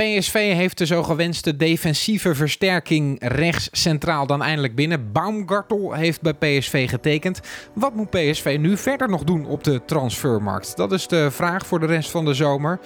PSV 0.00 0.54
heeft 0.54 0.78
de 0.78 0.86
zo 0.86 1.02
gewenste 1.02 1.56
defensieve 1.56 2.34
versterking 2.34 3.16
rechts 3.22 3.68
centraal 3.72 4.26
dan 4.26 4.42
eindelijk 4.42 4.74
binnen. 4.74 5.12
Baumgartel 5.12 5.92
heeft 5.92 6.20
bij 6.20 6.32
PSV 6.32 6.88
getekend. 6.88 7.40
Wat 7.72 7.94
moet 7.94 8.10
PSV 8.10 8.56
nu 8.60 8.76
verder 8.76 9.08
nog 9.08 9.24
doen 9.24 9.46
op 9.46 9.64
de 9.64 9.84
transfermarkt? 9.84 10.76
Dat 10.76 10.92
is 10.92 11.06
de 11.06 11.30
vraag 11.30 11.66
voor 11.66 11.80
de 11.80 11.86
rest 11.86 12.10
van 12.10 12.24
de 12.24 12.34
zomer. 12.34 12.80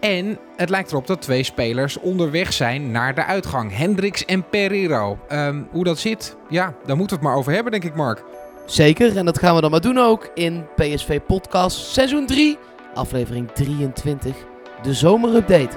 En 0.00 0.38
het 0.56 0.68
lijkt 0.68 0.90
erop 0.90 1.06
dat 1.06 1.22
twee 1.22 1.42
spelers 1.42 1.98
onderweg 1.98 2.52
zijn 2.52 2.90
naar 2.90 3.14
de 3.14 3.24
uitgang. 3.24 3.76
Hendricks 3.76 4.24
en 4.24 4.48
Pereiro. 4.48 5.18
Ehm, 5.28 5.62
hoe 5.70 5.84
dat 5.84 5.98
zit, 5.98 6.36
ja, 6.48 6.74
daar 6.86 6.96
moeten 6.96 7.16
we 7.16 7.22
het 7.22 7.30
maar 7.32 7.40
over 7.40 7.52
hebben, 7.52 7.72
denk 7.72 7.84
ik, 7.84 7.94
Mark. 7.94 8.22
Zeker, 8.66 9.16
en 9.16 9.24
dat 9.24 9.38
gaan 9.38 9.54
we 9.54 9.60
dan 9.60 9.70
maar 9.70 9.80
doen 9.80 9.98
ook 9.98 10.30
in 10.34 10.66
PSV 10.76 11.20
Podcast 11.26 11.92
seizoen 11.92 12.26
3, 12.26 12.58
aflevering 12.94 13.50
23, 13.50 14.34
de 14.82 14.94
zomerupdate. 14.94 15.76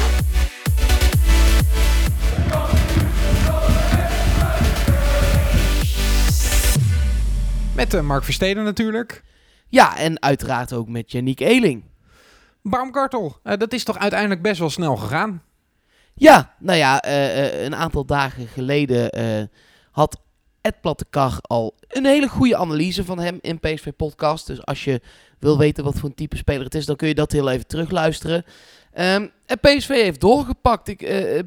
Met 7.81 7.93
uh, 7.93 8.01
Mark 8.01 8.23
Versteden 8.23 8.63
natuurlijk. 8.63 9.23
Ja, 9.67 9.97
en 9.97 10.21
uiteraard 10.21 10.73
ook 10.73 10.87
met 10.87 11.11
Yannick 11.11 11.39
Eeling. 11.39 11.83
Baumgartel, 12.63 13.37
uh, 13.43 13.53
dat 13.57 13.73
is 13.73 13.83
toch 13.83 13.97
uiteindelijk 13.97 14.41
best 14.41 14.59
wel 14.59 14.69
snel 14.69 14.95
gegaan? 14.95 15.43
Ja, 16.13 16.55
nou 16.59 16.77
ja, 16.77 17.05
uh, 17.05 17.63
een 17.63 17.75
aantal 17.75 18.05
dagen 18.05 18.47
geleden 18.47 19.09
had 19.91 20.21
Ed 20.61 20.81
Plattekar 20.81 21.37
al 21.41 21.75
een 21.87 22.05
hele 22.05 22.27
goede 22.27 22.57
analyse 22.57 23.05
van 23.05 23.19
hem 23.19 23.37
in 23.41 23.59
PSV 23.59 23.91
Podcast. 23.97 24.47
Dus 24.47 24.65
als 24.65 24.83
je 24.83 25.01
wil 25.39 25.57
weten 25.57 25.83
wat 25.83 25.99
voor 25.99 26.09
een 26.09 26.15
type 26.15 26.37
speler 26.37 26.63
het 26.63 26.75
is, 26.75 26.85
dan 26.85 26.95
kun 26.95 27.07
je 27.07 27.15
dat 27.15 27.31
heel 27.31 27.49
even 27.49 27.67
terugluisteren. 27.67 28.45
Um, 28.93 29.31
en 29.45 29.59
PSV 29.61 29.87
heeft 29.87 30.21
doorgepakt. 30.21 30.87
Ik 30.87 31.01
uh, 31.01 31.39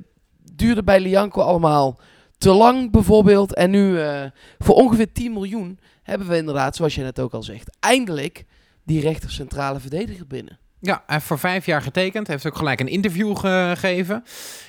duurde 0.53 0.83
bij 0.83 1.01
Lianco 1.01 1.41
allemaal 1.41 1.99
te 2.39 2.51
lang 2.51 2.91
bijvoorbeeld. 2.91 3.55
En 3.55 3.71
nu 3.71 3.99
uh, 3.99 4.23
voor 4.59 4.75
ongeveer 4.75 5.13
10 5.13 5.33
miljoen 5.33 5.79
hebben 6.05 6.29
we 6.29 6.37
inderdaad, 6.37 6.77
zoals 6.77 6.95
je 6.95 7.03
net 7.03 7.21
ook 7.21 7.33
al 7.33 7.43
zegt, 7.43 7.77
eindelijk 7.81 8.45
die 8.85 9.01
rechter 9.01 9.31
centrale 9.31 9.81
verdediger 9.81 10.27
binnen. 10.27 10.59
Ja, 10.85 11.03
hij 11.07 11.15
heeft 11.15 11.27
voor 11.27 11.39
vijf 11.39 11.67
jaar 11.67 11.83
getekend. 11.83 12.27
Heeft 12.27 12.47
ook 12.47 12.57
gelijk 12.57 12.81
een 12.81 12.89
interview 12.89 13.37
gegeven. 13.37 14.25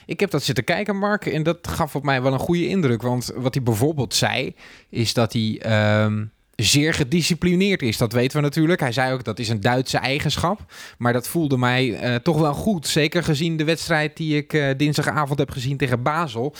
Ik 0.05 0.19
heb 0.19 0.31
dat 0.31 0.44
zitten 0.44 0.64
kijken, 0.64 0.97
Mark. 0.97 1.25
En 1.25 1.44
dat 1.44 1.67
gaf 1.67 1.95
op 1.95 2.03
mij 2.03 2.22
wel 2.22 2.33
een 2.33 2.39
goede 2.39 2.67
indruk. 2.67 3.02
Want 3.02 3.31
wat 3.36 3.53
hij 3.53 3.64
bijvoorbeeld 3.64 4.14
zei, 4.14 4.55
is 4.89 5.14
dat 5.14 5.33
hij 5.33 5.61
um, 6.03 6.31
zeer 6.55 6.94
gedisciplineerd 6.94 7.81
is. 7.81 7.97
Dat 7.97 8.14
weten 8.14 8.38
we 8.38 8.44
natuurlijk. 8.44 8.80
Hij 8.80 8.92
zei 8.92 9.14
ook 9.14 9.23
dat 9.23 9.39
is 9.39 9.49
een 9.49 9.61
Duitse 9.61 9.97
eigenschap. 9.97 10.73
Maar 10.97 11.14
dat 11.14 11.27
voelde 11.27 11.58
mij 11.58 11.88
uh, 11.88 12.16
toch 12.16 12.39
wel 12.39 12.53
goed. 12.53 12.88
Zeker 12.88 13.23
gezien 13.23 13.58
de 13.58 13.64
wedstrijd 13.64 14.17
die 14.17 14.38
ik 14.38 14.53
uh, 14.53 14.70
dinsdagavond 14.77 15.39
heb 15.39 15.52
gezien 15.52 15.77
tegen 15.77 16.03
Basel. 16.03 16.55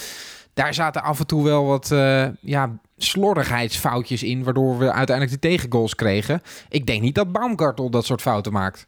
Daar 0.56 0.74
zaten 0.74 1.04
af 1.04 1.20
en 1.20 1.28
toe 1.28 1.44
wel 1.44 1.66
wat 1.66 1.90
uh, 1.92 2.28
ja, 2.42 2.72
slordigheidsfoutjes 2.98 4.24
in. 4.24 4.44
Waardoor 4.44 4.78
we 4.78 4.92
uiteindelijk 4.92 5.42
de 5.42 5.48
tegengoals 5.48 5.96
kregen. 5.96 6.42
Ik 6.70 6.86
denk 6.86 7.02
niet 7.02 7.16
dat 7.16 7.32
Baumgartel 7.32 7.90
dat 7.90 8.06
soort 8.06 8.22
fouten 8.22 8.52
maakt. 8.52 8.88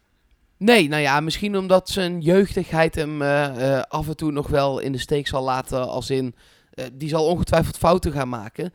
Nee, 0.56 0.88
nou 0.88 1.02
ja, 1.02 1.20
misschien 1.20 1.56
omdat 1.56 1.88
zijn 1.88 2.20
jeugdigheid 2.20 2.94
hem 2.94 3.22
uh, 3.22 3.48
uh, 3.58 3.80
af 3.88 4.08
en 4.08 4.16
toe 4.16 4.32
nog 4.32 4.48
wel 4.48 4.78
in 4.78 4.92
de 4.92 4.98
steek 4.98 5.26
zal 5.26 5.42
laten. 5.42 5.88
Als 5.88 6.10
in, 6.10 6.34
uh, 6.78 6.84
die 6.92 7.08
zal 7.08 7.26
ongetwijfeld 7.26 7.76
fouten 7.76 8.12
gaan 8.12 8.28
maken. 8.28 8.72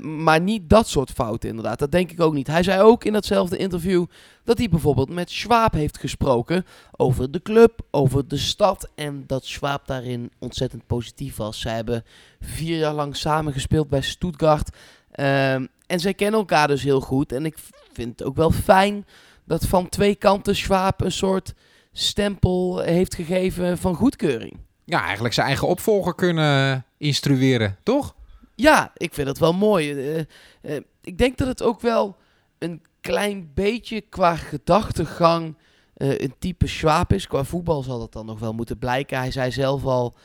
maar 0.00 0.40
niet 0.40 0.70
dat 0.70 0.88
soort 0.88 1.10
fouten 1.10 1.48
inderdaad. 1.48 1.78
Dat 1.78 1.92
denk 1.92 2.10
ik 2.10 2.20
ook 2.20 2.34
niet. 2.34 2.46
Hij 2.46 2.62
zei 2.62 2.80
ook 2.80 3.04
in 3.04 3.12
datzelfde 3.12 3.56
interview 3.56 4.04
dat 4.44 4.58
hij 4.58 4.68
bijvoorbeeld 4.68 5.10
met 5.10 5.30
Schwab 5.30 5.72
heeft 5.72 5.98
gesproken. 5.98 6.66
Over 6.96 7.30
de 7.30 7.42
club, 7.42 7.80
over 7.90 8.28
de 8.28 8.36
stad. 8.36 8.90
En 8.94 9.24
dat 9.26 9.44
Schwab 9.44 9.86
daarin 9.86 10.32
ontzettend 10.38 10.86
positief 10.86 11.36
was. 11.36 11.60
Zij 11.60 11.74
hebben 11.74 12.04
vier 12.40 12.78
jaar 12.78 12.94
lang 12.94 13.16
samen 13.16 13.52
gespeeld 13.52 13.88
bij 13.88 14.00
Stuttgart. 14.00 14.76
Ehm, 15.10 15.66
en 15.86 16.00
zij 16.00 16.14
kennen 16.14 16.40
elkaar 16.40 16.68
dus 16.68 16.82
heel 16.82 17.00
goed. 17.00 17.32
En 17.32 17.46
ik 17.46 17.58
vind 17.92 18.18
het 18.18 18.28
ook 18.28 18.36
wel 18.36 18.50
fijn 18.50 19.06
dat 19.44 19.66
van 19.66 19.88
twee 19.88 20.14
kanten 20.14 20.56
Schwab 20.56 21.00
een 21.00 21.12
soort 21.12 21.54
stempel 21.92 22.80
heeft 22.80 23.14
gegeven 23.14 23.78
van 23.78 23.94
goedkeuring. 23.94 24.56
Ja, 24.84 25.02
eigenlijk 25.04 25.34
zijn 25.34 25.46
eigen 25.46 25.68
opvolger 25.68 26.14
kunnen 26.14 26.84
instrueren, 27.04 27.78
toch? 27.82 28.14
Ja, 28.54 28.92
ik 28.96 29.14
vind 29.14 29.26
dat 29.26 29.38
wel 29.38 29.52
mooi. 29.52 29.92
Uh, 29.92 30.22
uh, 30.62 30.76
ik 31.02 31.18
denk 31.18 31.36
dat 31.38 31.48
het 31.48 31.62
ook 31.62 31.80
wel 31.80 32.16
een 32.58 32.82
klein 33.00 33.50
beetje 33.54 34.00
qua 34.00 34.36
gedachtegang 34.36 35.56
uh, 35.96 36.18
een 36.18 36.34
type 36.38 36.66
Schwab 36.66 37.12
is. 37.12 37.26
Qua 37.26 37.44
voetbal 37.44 37.82
zal 37.82 37.98
dat 37.98 38.12
dan 38.12 38.26
nog 38.26 38.38
wel 38.38 38.52
moeten 38.52 38.78
blijken. 38.78 39.18
Hij 39.18 39.30
zei 39.30 39.50
zelf 39.50 39.84
al 39.84 40.16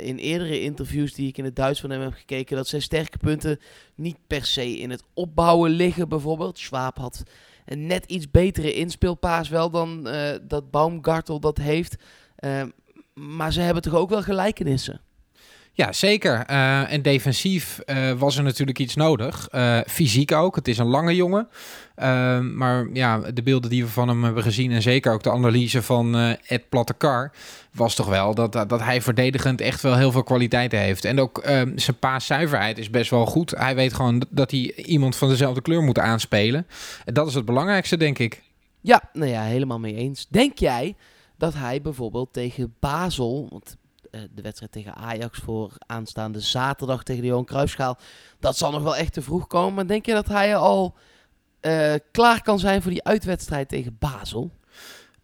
in 0.00 0.16
eerdere 0.16 0.60
interviews 0.60 1.14
die 1.14 1.28
ik 1.28 1.38
in 1.38 1.44
het 1.44 1.56
Duits 1.56 1.80
van 1.80 1.90
hem 1.90 2.00
heb 2.00 2.12
gekeken... 2.12 2.56
dat 2.56 2.68
zijn 2.68 2.82
sterke 2.82 3.18
punten 3.18 3.58
niet 3.94 4.16
per 4.26 4.44
se 4.44 4.78
in 4.78 4.90
het 4.90 5.02
opbouwen 5.14 5.70
liggen 5.70 6.08
bijvoorbeeld. 6.08 6.58
Schwab 6.58 6.98
had 6.98 7.22
een 7.64 7.86
net 7.86 8.04
iets 8.04 8.30
betere 8.30 8.72
inspeelpaas 8.72 9.48
wel 9.48 9.70
dan 9.70 10.08
dat 10.42 10.70
Baumgartel 10.70 11.40
dat 11.40 11.58
heeft. 11.58 11.96
Maar 13.14 13.52
ze 13.52 13.60
hebben 13.60 13.82
toch 13.82 13.94
ook 13.94 14.10
wel 14.10 14.22
gelijkenissen? 14.22 15.00
Ja, 15.74 15.92
zeker. 15.92 16.50
Uh, 16.50 16.92
en 16.92 17.02
defensief 17.02 17.80
was 18.18 18.36
er 18.36 18.42
natuurlijk 18.42 18.78
iets 18.78 18.94
nodig. 18.94 19.48
fysiek 19.86 20.32
ook. 20.32 20.56
Het 20.56 20.68
is 20.68 20.78
een 20.78 20.86
lange 20.86 21.14
jongen. 21.14 21.48
maar 22.56 22.88
ja, 22.92 23.18
de 23.18 23.42
beelden 23.42 23.70
die 23.70 23.84
we 23.84 23.90
van 23.90 24.08
hem 24.08 24.24
hebben 24.24 24.42
gezien... 24.42 24.72
en 24.72 24.82
zeker 24.82 25.12
ook 25.12 25.22
de 25.22 25.30
analyse 25.30 25.82
van 25.82 26.16
Ed 26.46 26.68
Plattekar... 26.68 27.32
was 27.72 27.94
toch 27.94 28.06
wel 28.06 28.34
dat, 28.34 28.52
dat, 28.52 28.68
dat, 28.68 28.80
hij 28.80 29.02
verdedigend 29.02 29.60
echt 29.60 29.80
wel 29.80 29.96
heel 29.96 30.12
veel 30.12 30.22
kwaliteiten 30.22 30.78
heeft. 30.78 31.04
En 31.04 31.20
ook 31.20 31.42
zijn 31.74 31.98
paaszuiverheid 31.98 32.78
is 32.78 32.90
best 32.90 33.10
wel 33.10 33.26
goed. 33.26 33.50
Hij 33.50 33.74
weet 33.74 33.94
gewoon 33.94 34.24
dat 34.30 34.50
hij 34.50 34.74
iemand 34.74 35.16
van 35.16 35.28
dezelfde 35.28 35.62
kleur 35.62 35.82
moet 35.82 35.98
aanspelen. 35.98 36.66
En 37.04 37.14
dat 37.14 37.28
is 37.28 37.34
het 37.34 37.44
belangrijkste, 37.44 37.96
denk 37.96 38.18
ik. 38.18 38.42
Ja, 38.80 39.02
nou 39.12 39.30
ja, 39.30 39.42
helemaal 39.42 39.78
mee 39.78 39.94
eens. 39.94 40.26
Denk 40.28 40.58
jij 40.58 40.94
dat 41.36 41.54
hij 41.54 41.82
bijvoorbeeld 41.82 42.32
tegen 42.32 42.74
Basel... 42.80 43.46
Want 43.50 43.76
de 44.12 44.42
wedstrijd 44.42 44.72
tegen 44.72 44.94
Ajax 44.94 45.38
voor 45.38 45.72
aanstaande 45.86 46.40
zaterdag 46.40 47.02
tegen 47.02 47.22
de 47.22 47.28
Johan 47.28 47.44
Cruijffschaal. 47.44 47.98
Dat 48.40 48.56
zal 48.56 48.70
nog 48.70 48.82
wel 48.82 48.96
echt 48.96 49.12
te 49.12 49.22
vroeg 49.22 49.46
komen. 49.46 49.74
Maar 49.74 49.86
denk 49.86 50.06
je 50.06 50.12
dat 50.12 50.28
hij 50.28 50.56
al 50.56 50.94
uh, 51.60 51.94
klaar 52.10 52.42
kan 52.42 52.58
zijn 52.58 52.82
voor 52.82 52.90
die 52.90 53.04
uitwedstrijd 53.04 53.68
tegen 53.68 53.96
Basel? 53.98 54.50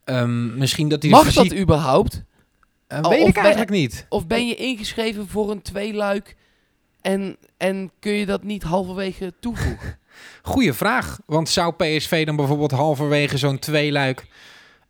Um, 0.04 0.59
misschien 0.59 0.88
dat 0.88 1.03
hij 1.03 1.10
Mag 1.10 1.25
fysiek... 1.25 1.50
dat 1.50 1.59
überhaupt? 1.59 2.22
Uh, 2.88 3.00
weet 3.00 3.22
of 3.22 3.28
ik 3.28 3.37
eigenlijk 3.37 3.71
ben, 3.71 3.81
niet. 3.81 4.06
Of 4.09 4.26
ben 4.26 4.47
je 4.47 4.54
ingeschreven 4.54 5.28
voor 5.28 5.50
een 5.50 5.62
tweeluik 5.62 6.37
en, 7.00 7.37
en 7.56 7.91
kun 7.99 8.12
je 8.12 8.26
dat 8.26 8.43
niet 8.43 8.62
halverwege 8.62 9.32
toevoegen? 9.41 9.99
Goeie 10.43 10.72
vraag. 10.72 11.19
Want 11.26 11.49
zou 11.49 11.75
PSV 11.75 12.26
dan 12.26 12.37
bijvoorbeeld 12.37 12.70
halverwege 12.70 13.38
zo'n 13.38 13.59
tweeluik 13.59 14.26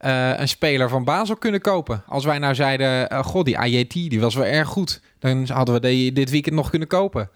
uh, 0.01 0.39
een 0.39 0.49
speler 0.49 0.89
van 0.89 1.05
Basel 1.05 1.37
kunnen 1.37 1.61
kopen. 1.61 2.03
Als 2.07 2.25
wij 2.25 2.39
nou 2.39 2.55
zeiden, 2.55 3.13
uh, 3.13 3.25
god, 3.25 3.45
die 3.45 3.59
AJT 3.59 3.93
die 3.93 4.21
was 4.21 4.35
wel 4.35 4.45
erg 4.45 4.69
goed. 4.69 5.01
Dan 5.19 5.47
hadden 5.49 5.75
we 5.75 5.81
die 5.81 6.13
dit 6.13 6.31
weekend 6.31 6.55
nog 6.55 6.71
kunnen 6.71 6.89
kopen. 6.89 7.31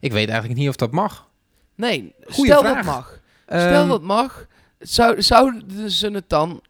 Ik 0.00 0.12
weet 0.12 0.28
eigenlijk 0.28 0.58
niet 0.58 0.68
of 0.68 0.76
dat 0.76 0.90
mag. 0.90 1.28
Nee, 1.74 2.14
Goeie 2.24 2.50
stel 2.50 2.60
vraag. 2.60 2.74
dat 2.74 2.84
mag. 2.84 3.20
Um, 3.46 3.60
stel 3.60 3.86
dat 3.86 4.02
mag. 4.02 4.46
Zou, 4.78 5.22
zouden 5.22 5.90
ze 5.90 6.10
het 6.10 6.28
dan... 6.28 6.60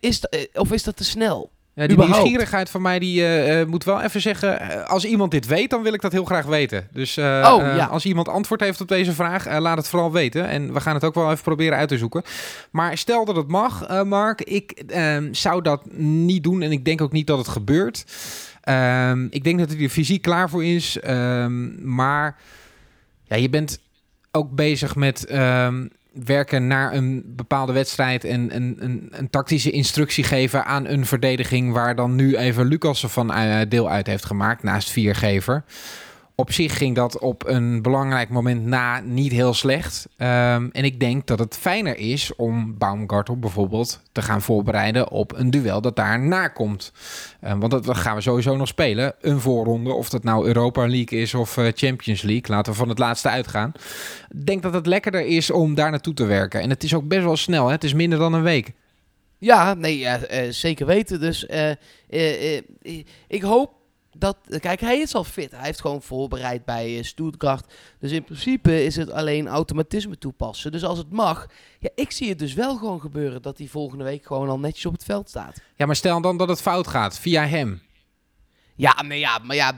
Is, 0.00 0.22
of 0.54 0.72
is 0.72 0.82
dat 0.82 0.96
te 0.96 1.04
snel? 1.04 1.50
Ja, 1.76 1.86
die 1.86 1.92
Überhaupt. 1.96 2.18
nieuwsgierigheid 2.18 2.70
van 2.70 2.82
mij, 2.82 2.98
die 2.98 3.20
uh, 3.20 3.64
moet 3.64 3.84
wel 3.84 4.02
even 4.02 4.20
zeggen... 4.20 4.86
als 4.88 5.04
iemand 5.04 5.30
dit 5.30 5.46
weet, 5.46 5.70
dan 5.70 5.82
wil 5.82 5.92
ik 5.92 6.00
dat 6.00 6.12
heel 6.12 6.24
graag 6.24 6.44
weten. 6.44 6.88
Dus 6.92 7.16
uh, 7.16 7.24
oh, 7.24 7.76
ja. 7.76 7.86
als 7.86 8.04
iemand 8.04 8.28
antwoord 8.28 8.60
heeft 8.60 8.80
op 8.80 8.88
deze 8.88 9.12
vraag, 9.12 9.58
laat 9.58 9.76
het 9.76 9.88
vooral 9.88 10.12
weten. 10.12 10.48
En 10.48 10.72
we 10.72 10.80
gaan 10.80 10.94
het 10.94 11.04
ook 11.04 11.14
wel 11.14 11.30
even 11.30 11.42
proberen 11.42 11.78
uit 11.78 11.88
te 11.88 11.98
zoeken. 11.98 12.22
Maar 12.70 12.98
stel 12.98 13.24
dat 13.24 13.36
het 13.36 13.48
mag, 13.48 14.04
Mark. 14.04 14.40
Ik 14.40 14.70
ehm, 14.70 15.32
zou 15.32 15.62
dat 15.62 15.92
niet 15.98 16.42
doen 16.42 16.62
en 16.62 16.72
ik 16.72 16.84
denk 16.84 17.00
ook 17.00 17.12
niet 17.12 17.26
dat 17.26 17.38
het 17.38 17.48
gebeurt. 17.48 18.04
Ehm, 18.60 19.26
ik 19.30 19.44
denk 19.44 19.58
dat 19.58 19.70
hij 19.70 19.82
er 19.82 19.88
fysiek 19.88 20.22
klaar 20.22 20.50
voor 20.50 20.64
is. 20.64 21.00
Ehm, 21.00 21.94
maar 21.94 22.36
ja, 23.24 23.36
je 23.36 23.50
bent 23.50 23.80
ook 24.30 24.50
bezig 24.50 24.94
met 24.94 25.26
werken 26.24 26.66
naar 26.66 26.92
een 26.92 27.22
bepaalde 27.26 27.72
wedstrijd 27.72 28.24
en 28.24 28.54
een, 28.54 28.76
een, 28.78 29.08
een, 29.10 29.30
tactische 29.30 29.70
instructie 29.70 30.24
geven 30.24 30.64
aan 30.64 30.86
een 30.86 31.06
verdediging 31.06 31.72
waar 31.72 31.94
dan 31.94 32.14
nu 32.14 32.36
even 32.36 32.66
Lucas 32.66 33.04
van 33.06 33.30
uh, 33.30 33.60
deel 33.68 33.90
uit 33.90 34.06
heeft 34.06 34.24
gemaakt 34.24 34.62
naast 34.62 34.90
viergever. 34.90 35.64
Op 36.38 36.52
zich 36.52 36.76
ging 36.76 36.94
dat 36.94 37.18
op 37.18 37.46
een 37.46 37.82
belangrijk 37.82 38.28
moment 38.28 38.64
na 38.64 39.00
niet 39.00 39.32
heel 39.32 39.54
slecht. 39.54 40.08
Ehm, 40.16 40.68
en 40.72 40.84
ik 40.84 41.00
denk 41.00 41.26
dat 41.26 41.38
het 41.38 41.56
fijner 41.56 41.98
is 41.98 42.34
om 42.34 42.78
Baumgartel 42.78 43.38
bijvoorbeeld 43.38 44.00
te 44.12 44.22
gaan 44.22 44.42
voorbereiden 44.42 45.10
op 45.10 45.36
een 45.36 45.50
duel 45.50 45.80
dat 45.80 45.96
daarna 45.96 46.48
komt. 46.48 46.92
Um, 47.44 47.60
want 47.60 47.72
dat 47.72 47.96
gaan 47.96 48.14
we 48.14 48.20
sowieso 48.20 48.56
nog 48.56 48.68
spelen. 48.68 49.14
Een 49.20 49.40
voorronde, 49.40 49.92
of 49.92 50.08
dat 50.08 50.24
nou 50.24 50.46
Europa 50.46 50.86
League 50.88 51.18
is 51.18 51.34
of 51.34 51.56
uh, 51.56 51.68
Champions 51.74 52.22
League. 52.22 52.56
Laten 52.56 52.72
we 52.72 52.78
van 52.78 52.88
het 52.88 52.98
laatste 52.98 53.28
uitgaan. 53.28 53.72
Ik 54.28 54.46
denk 54.46 54.62
dat 54.62 54.74
het 54.74 54.86
lekkerder 54.86 55.26
is 55.26 55.50
om 55.50 55.74
daar 55.74 55.90
naartoe 55.90 56.14
te 56.14 56.24
werken. 56.24 56.60
En 56.60 56.70
het 56.70 56.82
is 56.82 56.94
ook 56.94 57.08
best 57.08 57.24
wel 57.24 57.36
snel. 57.36 57.66
Hè? 57.66 57.72
Het 57.72 57.84
is 57.84 57.94
minder 57.94 58.18
dan 58.18 58.32
een 58.32 58.42
week. 58.42 58.72
Ja, 59.38 59.74
nee, 59.74 60.00
uh, 60.00 60.16
zeker 60.50 60.86
weten. 60.86 61.20
Dus 61.20 61.46
uh, 62.08 62.58
ik 63.28 63.42
hoop 63.42 63.74
dat, 64.18 64.36
kijk, 64.60 64.80
hij 64.80 64.98
is 64.98 65.14
al 65.14 65.24
fit. 65.24 65.50
Hij 65.50 65.64
heeft 65.64 65.80
gewoon 65.80 66.02
voorbereid 66.02 66.64
bij 66.64 67.02
Stuttgart. 67.02 67.72
Dus 67.98 68.10
in 68.10 68.24
principe 68.24 68.84
is 68.84 68.96
het 68.96 69.10
alleen 69.10 69.48
automatisme 69.48 70.18
toepassen. 70.18 70.72
Dus 70.72 70.84
als 70.84 70.98
het 70.98 71.10
mag, 71.10 71.46
ja, 71.78 71.88
ik 71.94 72.10
zie 72.10 72.28
het 72.28 72.38
dus 72.38 72.54
wel 72.54 72.76
gewoon 72.76 73.00
gebeuren 73.00 73.42
dat 73.42 73.58
hij 73.58 73.66
volgende 73.66 74.04
week 74.04 74.26
gewoon 74.26 74.48
al 74.48 74.58
netjes 74.58 74.86
op 74.86 74.92
het 74.92 75.04
veld 75.04 75.28
staat. 75.28 75.60
Ja, 75.76 75.86
maar 75.86 75.96
stel 75.96 76.20
dan 76.20 76.36
dat 76.36 76.48
het 76.48 76.60
fout 76.60 76.86
gaat 76.86 77.18
via 77.18 77.46
hem. 77.46 77.82
Ja, 78.76 79.02
maar 79.06 79.16
ja, 79.16 79.38
maar 79.38 79.56
ja 79.56 79.70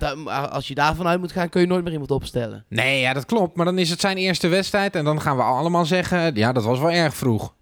als 0.50 0.69
je 0.69 0.75
daarvan 0.75 1.06
uit 1.06 1.20
moet 1.20 1.32
gaan, 1.32 1.49
kun 1.49 1.61
je 1.61 1.67
nooit 1.67 1.85
meer 1.85 1.93
iemand 1.93 2.11
opstellen. 2.11 2.64
Nee, 2.69 3.00
ja, 3.00 3.12
dat 3.12 3.25
klopt. 3.25 3.56
Maar 3.56 3.64
dan 3.64 3.79
is 3.79 3.90
het 3.90 4.00
zijn 4.00 4.17
eerste 4.17 4.49
wedstrijd. 4.49 4.96
En 4.96 5.05
dan 5.05 5.20
gaan 5.20 5.37
we 5.37 5.43
allemaal 5.43 5.85
zeggen, 5.85 6.35
ja, 6.35 6.52
dat 6.52 6.64
was 6.64 6.79
wel 6.79 6.90
erg 6.90 7.14
vroeg. 7.14 7.55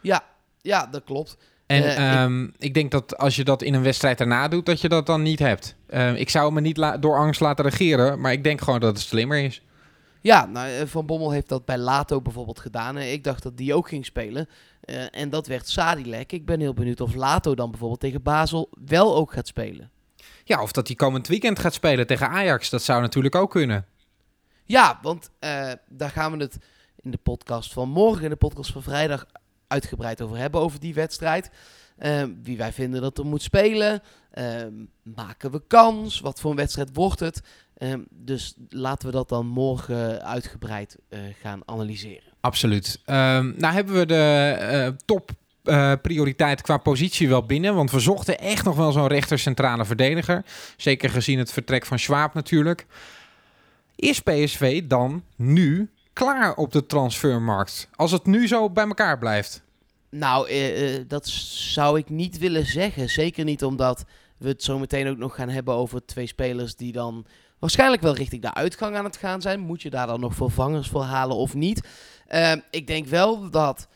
Ja, 0.00 0.24
ja 0.60 0.86
dat 0.86 1.04
klopt. 1.04 1.36
En 1.70 1.82
uh, 1.82 2.22
um, 2.22 2.44
ik... 2.44 2.54
ik... 2.58 2.74
denk 2.74 2.90
dat 2.90 3.16
als 3.18 3.36
je 3.36 3.44
dat 3.44 3.62
in 3.62 3.74
een 3.74 3.82
wedstrijd 3.82 4.20
erna 4.20 4.48
doet, 4.48 4.66
dat 4.66 4.80
je 4.80 4.88
dat 4.88 5.06
dan 5.06 5.22
niet 5.22 5.38
hebt. 5.38 5.76
Uh, 5.90 6.16
ik 6.16 6.30
zou 6.30 6.52
me 6.52 6.60
niet 6.60 6.96
door 7.00 7.16
angst 7.16 7.40
laten 7.40 7.64
regeren, 7.64 8.20
maar 8.20 8.32
ik 8.32 8.44
denk 8.44 8.60
gewoon 8.60 8.80
dat 8.80 8.96
het 8.96 9.06
slimmer 9.06 9.44
is. 9.44 9.62
Ja, 10.20 10.46
nou, 10.46 10.86
Van 10.86 11.06
Bommel 11.06 11.30
heeft 11.30 11.48
dat 11.48 11.64
bij 11.64 11.78
Lato 11.78 12.20
bijvoorbeeld 12.20 12.60
gedaan. 12.60 12.96
En 12.96 13.12
ik 13.12 13.24
dacht 13.24 13.42
dat 13.42 13.56
die 13.56 13.74
ook 13.74 13.88
ging 13.88 14.04
spelen. 14.04 14.48
Uh, 14.84 15.04
en 15.10 15.30
dat 15.30 15.46
werd 15.46 15.68
Sadilek. 15.68 16.32
Ik 16.32 16.46
ben 16.46 16.60
heel 16.60 16.74
benieuwd 16.74 17.00
of 17.00 17.14
Lato 17.14 17.54
dan 17.54 17.70
bijvoorbeeld 17.70 18.00
tegen 18.00 18.22
Basel 18.22 18.70
wel 18.84 19.16
ook 19.16 19.32
gaat 19.32 19.46
spelen. 19.46 19.90
Ja, 20.44 20.62
of 20.62 20.72
dat 20.72 20.86
hij 20.86 20.96
komend 20.96 21.28
weekend 21.28 21.58
gaat 21.58 21.74
spelen 21.74 22.06
tegen 22.06 22.28
Ajax. 22.28 22.70
Dat 22.70 22.82
zou 22.82 23.00
natuurlijk 23.00 23.34
ook 23.34 23.50
kunnen. 23.50 23.86
Ja, 24.64 24.98
want 25.02 25.30
daar 25.88 26.10
gaan 26.10 26.32
we 26.32 26.42
het 26.42 26.58
in 27.00 27.10
de 27.10 27.18
podcast 27.22 27.72
van 27.72 27.88
morgen, 27.88 28.24
in 28.24 28.30
de 28.30 28.36
podcast 28.36 28.72
van 28.72 28.82
vrijdag, 28.82 29.26
uitgebreid 29.70 30.22
over 30.22 30.36
hebben, 30.36 30.60
over 30.60 30.80
die 30.80 30.94
wedstrijd. 30.94 31.50
Uh, 31.98 32.22
wie 32.42 32.56
wij 32.56 32.72
vinden 32.72 33.00
dat 33.00 33.18
er 33.18 33.26
moet 33.26 33.42
spelen. 33.42 34.02
Uh, 34.34 34.44
maken 35.02 35.50
we 35.50 35.62
kans? 35.66 36.20
Wat 36.20 36.40
voor 36.40 36.50
een 36.50 36.56
wedstrijd 36.56 36.90
wordt 36.92 37.20
het? 37.20 37.42
Uh, 37.80 37.94
dus 38.10 38.54
laten 38.68 39.08
we 39.08 39.14
dat 39.14 39.28
dan 39.28 39.46
morgen 39.46 40.24
uitgebreid 40.24 40.96
eh, 41.08 41.20
gaan 41.42 41.62
analyseren. 41.64 42.32
Absoluut. 42.40 43.00
Ehm, 43.04 43.52
nou 43.56 43.74
hebben 43.74 43.94
we 43.94 44.06
de 44.06 44.56
eh, 44.58 44.88
top 45.04 45.30
prioriteit 46.02 46.62
qua 46.62 46.76
positie 46.76 47.28
wel 47.28 47.46
binnen. 47.46 47.74
Want 47.74 47.90
we 47.90 48.00
zochten 48.00 48.38
echt 48.38 48.64
nog 48.64 48.76
wel 48.76 48.92
zo'n 48.92 49.06
rechter 49.06 49.38
centrale 49.38 49.84
verdediger. 49.84 50.44
Zeker 50.76 51.10
gezien 51.10 51.38
het 51.38 51.52
vertrek 51.52 51.86
van 51.86 51.98
Schwab 51.98 52.34
natuurlijk. 52.34 52.86
Is 53.96 54.20
PSV 54.20 54.82
dan 54.82 55.24
nu 55.36 55.90
klaar 56.24 56.54
op 56.54 56.72
de 56.72 56.86
transfermarkt? 56.86 57.88
Als 57.94 58.12
het 58.12 58.26
nu 58.26 58.48
zo 58.48 58.70
bij 58.70 58.86
elkaar 58.86 59.18
blijft? 59.18 59.62
Nou, 60.10 60.50
uh, 60.50 61.00
dat 61.06 61.28
zou 61.28 61.98
ik 61.98 62.08
niet 62.08 62.38
willen 62.38 62.66
zeggen. 62.66 63.10
Zeker 63.10 63.44
niet 63.44 63.64
omdat 63.64 64.04
we 64.38 64.48
het 64.48 64.62
zo 64.62 64.78
meteen 64.78 65.08
ook 65.08 65.16
nog 65.16 65.34
gaan 65.34 65.48
hebben 65.48 65.74
over 65.74 66.06
twee 66.06 66.26
spelers 66.26 66.76
die 66.76 66.92
dan 66.92 67.26
waarschijnlijk 67.58 68.02
wel 68.02 68.14
richting 68.14 68.42
de 68.42 68.54
uitgang 68.54 68.96
aan 68.96 69.04
het 69.04 69.16
gaan 69.16 69.40
zijn. 69.40 69.60
Moet 69.60 69.82
je 69.82 69.90
daar 69.90 70.06
dan 70.06 70.20
nog 70.20 70.34
vervangers 70.34 70.88
voor 70.88 71.02
halen 71.02 71.36
of 71.36 71.54
niet? 71.54 71.88
Uh, 72.28 72.52
ik 72.70 72.86
denk 72.86 73.06
wel 73.06 73.50
dat 73.50 73.88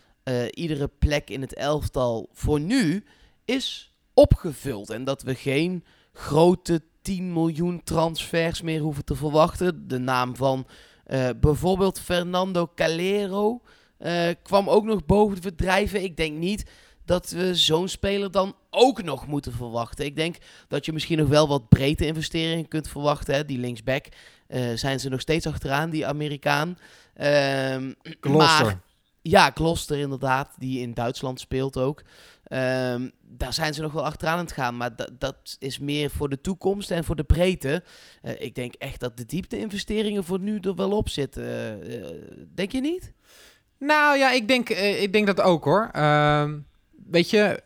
iedere 0.50 0.91
plek 0.99 1.31
in 1.31 1.41
het 1.41 1.55
elftal 1.55 2.29
voor 2.32 2.61
nu 2.61 3.05
is 3.44 3.93
opgevuld. 4.15 4.91
En 4.91 5.05
dat 5.05 5.23
we 5.23 5.35
geen 5.35 5.85
grote 6.12 6.82
10 7.03 7.32
miljoen 7.32 7.82
transfers 7.85 8.62
meer 8.62 8.81
hoeven 8.81 9.05
te 9.05 9.15
verwachten. 9.15 9.88
De 9.88 9.99
naam 9.99 10.37
van 10.37 10.67
uh, 11.14 11.28
bijvoorbeeld 11.40 12.00
Fernando 12.00 12.70
Calero 12.75 13.61
uh, 13.99 14.28
kwam 14.43 14.69
ook 14.69 14.84
nog 14.84 15.06
boven 15.06 15.43
de 15.43 15.55
drijven. 15.55 16.02
Ik 16.02 16.16
denk 16.16 16.38
niet 16.38 16.64
dat 17.05 17.31
we 17.31 17.55
zo'n 17.55 17.88
speler 17.88 18.31
dan 18.31 18.55
ook 18.70 19.02
nog 19.02 19.26
moeten 19.26 19.52
verwachten. 19.52 20.05
Ik 20.05 20.16
denk 20.16 20.37
dat 20.69 20.84
je 20.84 20.93
misschien 20.93 21.19
nog 21.19 21.28
wel 21.28 21.49
wat 21.49 21.69
breedte 21.69 22.06
investeringen 22.06 22.69
kunt 22.69 22.88
verwachten. 22.88 23.34
Hè. 23.34 23.44
Die 23.44 23.58
linksback 23.58 24.06
uh, 24.49 24.62
zijn 24.75 25.00
ze 25.00 25.08
nog 25.08 25.20
steeds 25.20 25.46
achteraan, 25.46 25.90
die 25.90 26.06
Amerikaan. 26.06 26.78
Uh, 27.16 27.76
maar, 28.20 28.81
ja, 29.22 29.50
Kloster 29.50 29.99
inderdaad, 29.99 30.55
die 30.58 30.81
in 30.81 30.94
Duitsland 30.94 31.40
speelt 31.40 31.76
ook. 31.76 32.02
Um, 32.55 33.12
daar 33.23 33.53
zijn 33.53 33.75
ze 33.75 33.83
nog 33.83 33.93
wel 33.93 34.05
achteraan 34.05 34.39
aan 34.39 34.45
het 34.45 34.53
gaan. 34.53 34.77
Maar 34.77 34.91
dat, 35.19 35.56
is 35.59 35.79
meer 35.79 36.11
voor 36.11 36.29
de 36.29 36.41
toekomst 36.41 36.91
en 36.91 37.05
voor 37.05 37.17
de 37.17 37.25
breedte. 37.25 37.83
Uh, 38.23 38.41
ik 38.41 38.55
denk 38.55 38.75
echt 38.75 39.01
dat 39.01 39.17
de 39.17 39.27
diepte-investeringen 39.27 40.25
voor 40.25 40.41
nu 40.41 40.59
er 40.59 40.75
wel 40.75 40.91
op 40.91 41.09
zitten. 41.09 41.45
Uh, 41.91 42.06
denk 42.55 42.73
je 42.73 42.81
niet? 42.81 43.12
Nou 43.79 44.19
ja, 44.19 44.31
ik 44.31 44.49
denk, 44.49 44.69
ik 44.69 45.12
denk 45.12 45.27
dat 45.27 45.41
ook 45.41 45.65
hoor. 45.65 45.91
weet 47.09 47.31
je, 47.31 47.62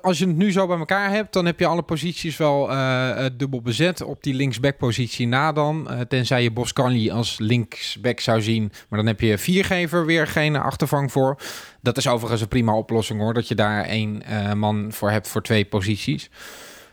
als 0.00 0.18
je 0.18 0.26
het 0.26 0.36
nu 0.36 0.52
zo 0.52 0.66
bij 0.66 0.78
elkaar 0.78 1.10
hebt, 1.10 1.32
dan 1.32 1.46
heb 1.46 1.58
je 1.58 1.66
alle 1.66 1.82
posities 1.82 2.36
wel 2.36 2.70
uh, 2.70 3.24
dubbel 3.36 3.60
bezet. 3.60 4.02
Op 4.02 4.22
die 4.22 4.34
linksback-positie 4.34 5.26
na 5.26 5.52
dan. 5.52 5.88
Uh, 5.90 6.00
tenzij 6.00 6.42
je 6.42 6.50
Boscanli 6.50 7.10
als 7.10 7.38
linksback 7.38 8.20
zou 8.20 8.42
zien. 8.42 8.72
Maar 8.88 8.98
dan 8.98 9.08
heb 9.08 9.20
je 9.20 9.38
viergever 9.38 10.06
weer 10.06 10.26
geen 10.26 10.56
achtervang 10.56 11.12
voor. 11.12 11.40
Dat 11.80 11.96
is 11.96 12.08
overigens 12.08 12.40
een 12.40 12.48
prima 12.48 12.76
oplossing 12.76 13.20
hoor. 13.20 13.34
Dat 13.34 13.48
je 13.48 13.54
daar 13.54 13.84
één 13.84 14.22
man 14.58 14.92
voor 14.92 15.10
hebt 15.10 15.28
voor 15.28 15.42
twee 15.42 15.64
posities. 15.64 16.30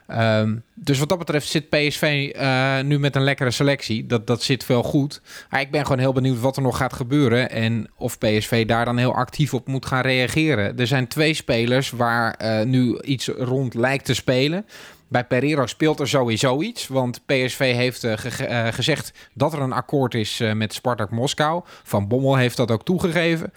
Um, 0.07 0.63
dus 0.73 0.99
wat 0.99 1.09
dat 1.09 1.17
betreft 1.17 1.47
zit 1.47 1.69
PSV 1.69 2.31
uh, 2.35 2.79
nu 2.81 2.99
met 2.99 3.15
een 3.15 3.23
lekkere 3.23 3.51
selectie. 3.51 4.05
Dat, 4.05 4.27
dat 4.27 4.43
zit 4.43 4.67
wel 4.67 4.83
goed. 4.83 5.21
Maar 5.49 5.61
ik 5.61 5.71
ben 5.71 5.81
gewoon 5.81 5.99
heel 5.99 6.13
benieuwd 6.13 6.39
wat 6.39 6.55
er 6.55 6.61
nog 6.61 6.77
gaat 6.77 6.93
gebeuren. 6.93 7.49
En 7.49 7.89
of 7.97 8.17
PSV 8.17 8.65
daar 8.65 8.85
dan 8.85 8.97
heel 8.97 9.15
actief 9.15 9.53
op 9.53 9.67
moet 9.67 9.85
gaan 9.85 10.01
reageren. 10.01 10.77
Er 10.77 10.87
zijn 10.87 11.07
twee 11.07 11.33
spelers 11.33 11.89
waar 11.89 12.39
uh, 12.41 12.61
nu 12.65 12.99
iets 13.01 13.27
rond 13.27 13.73
lijkt 13.73 14.05
te 14.05 14.13
spelen. 14.13 14.65
Bij 15.07 15.25
Pereiro 15.25 15.65
speelt 15.65 15.99
er 15.99 16.07
sowieso 16.07 16.61
iets. 16.61 16.87
Want 16.87 17.25
PSV 17.25 17.73
heeft 17.73 17.99
ge 17.99 18.69
gezegd 18.73 19.11
dat 19.33 19.53
er 19.53 19.59
een 19.59 19.71
akkoord 19.71 20.13
is 20.13 20.41
met 20.53 20.73
Spartak 20.73 21.11
Moskou. 21.11 21.63
Van 21.83 22.07
Bommel 22.07 22.35
heeft 22.35 22.57
dat 22.57 22.71
ook 22.71 22.83
toegegeven. 22.83 23.53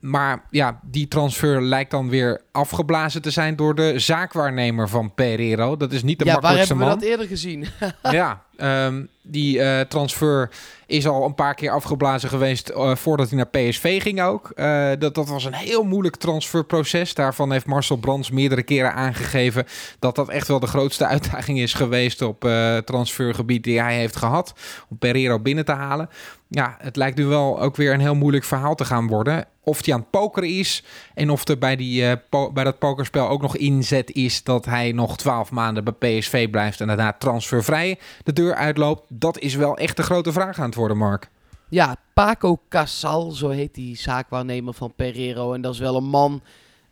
Maar 0.00 0.44
ja, 0.50 0.80
die 0.82 1.08
transfer 1.08 1.62
lijkt 1.62 1.90
dan 1.90 2.08
weer 2.08 2.40
afgeblazen 2.52 3.22
te 3.22 3.30
zijn 3.30 3.56
door 3.56 3.74
de 3.74 3.98
zaakwaarnemer 3.98 4.88
van 4.88 5.14
Pereiro. 5.14 5.76
Dat 5.76 5.92
is 5.92 6.02
niet 6.02 6.18
de 6.18 6.24
ja, 6.24 6.32
makkelijkste 6.32 6.74
man. 6.74 6.88
Ja, 6.88 6.94
waar 6.94 7.02
hebben 7.02 7.16
we 7.16 7.18
dat 7.18 7.18
eerder 7.18 7.36
gezien? 7.36 7.66
ja, 8.18 8.42
um, 8.62 9.08
die 9.22 9.58
uh, 9.58 9.80
transfer 9.80 10.50
is 10.86 11.06
al 11.06 11.24
een 11.24 11.34
paar 11.34 11.54
keer 11.54 11.70
afgeblazen 11.70 12.28
geweest 12.28 12.70
uh, 12.70 12.94
voordat 12.94 13.28
hij 13.28 13.36
naar 13.36 13.46
PSV 13.46 14.02
ging 14.02 14.22
ook. 14.22 14.52
Uh, 14.54 14.90
dat, 14.98 15.14
dat 15.14 15.28
was 15.28 15.44
een 15.44 15.54
heel 15.54 15.84
moeilijk 15.84 16.16
transferproces. 16.16 17.14
Daarvan 17.14 17.52
heeft 17.52 17.66
Marcel 17.66 17.96
Brands 17.96 18.30
meerdere 18.30 18.62
keren 18.62 18.94
aangegeven 18.94 19.66
dat 19.98 20.14
dat 20.14 20.28
echt 20.28 20.48
wel 20.48 20.60
de 20.60 20.66
grootste 20.66 21.06
uitdaging 21.06 21.58
is 21.58 21.74
geweest 21.74 22.22
op 22.22 22.48
transfergebied 22.84 23.64
die 23.64 23.80
hij 23.80 23.96
heeft 23.96 24.16
gehad. 24.16 24.52
Om 24.88 24.98
Pereiro 24.98 25.38
binnen 25.38 25.64
te 25.64 25.72
halen. 25.72 26.08
Ja, 26.48 26.76
het 26.78 26.96
lijkt 26.96 27.16
nu 27.16 27.24
wel 27.24 27.60
ook 27.60 27.76
weer 27.76 27.92
een 27.92 28.00
heel 28.00 28.14
moeilijk 28.14 28.44
verhaal 28.44 28.74
te 28.74 28.84
gaan 28.84 29.06
worden. 29.06 29.44
Of 29.64 29.84
hij 29.84 29.94
aan 29.94 30.00
het 30.00 30.10
pokeren 30.10 30.48
is 30.48 30.84
en 31.14 31.30
of 31.30 31.48
er 31.48 31.58
bij, 31.58 31.76
die, 31.76 32.16
bij 32.52 32.64
dat 32.64 32.78
pokerspel 32.78 33.28
ook 33.28 33.42
nog 33.42 33.56
inzet 33.56 34.12
is 34.12 34.42
dat 34.42 34.64
hij 34.64 34.92
nog 34.92 35.16
twaalf 35.16 35.50
maanden 35.50 35.84
bij 35.84 36.18
PSV 36.18 36.50
blijft 36.50 36.80
en 36.80 36.86
daarna 36.86 37.12
transfervrij 37.12 37.98
de 38.24 38.32
deur 38.32 38.49
uitloopt. 38.54 39.02
Dat 39.08 39.38
is 39.38 39.54
wel 39.54 39.76
echt 39.76 39.96
de 39.96 40.02
grote 40.02 40.32
vraag 40.32 40.58
aan 40.58 40.66
het 40.66 40.74
worden, 40.74 40.96
Mark. 40.96 41.30
Ja, 41.68 41.96
Paco 42.14 42.60
Casal, 42.68 43.30
zo 43.30 43.48
heet 43.48 43.74
die 43.74 43.96
zaakwaarnemer 43.96 44.74
van 44.74 44.94
Pereiro. 44.94 45.52
En 45.52 45.60
dat 45.60 45.74
is 45.74 45.78
wel 45.78 45.96
een 45.96 46.08
man. 46.08 46.42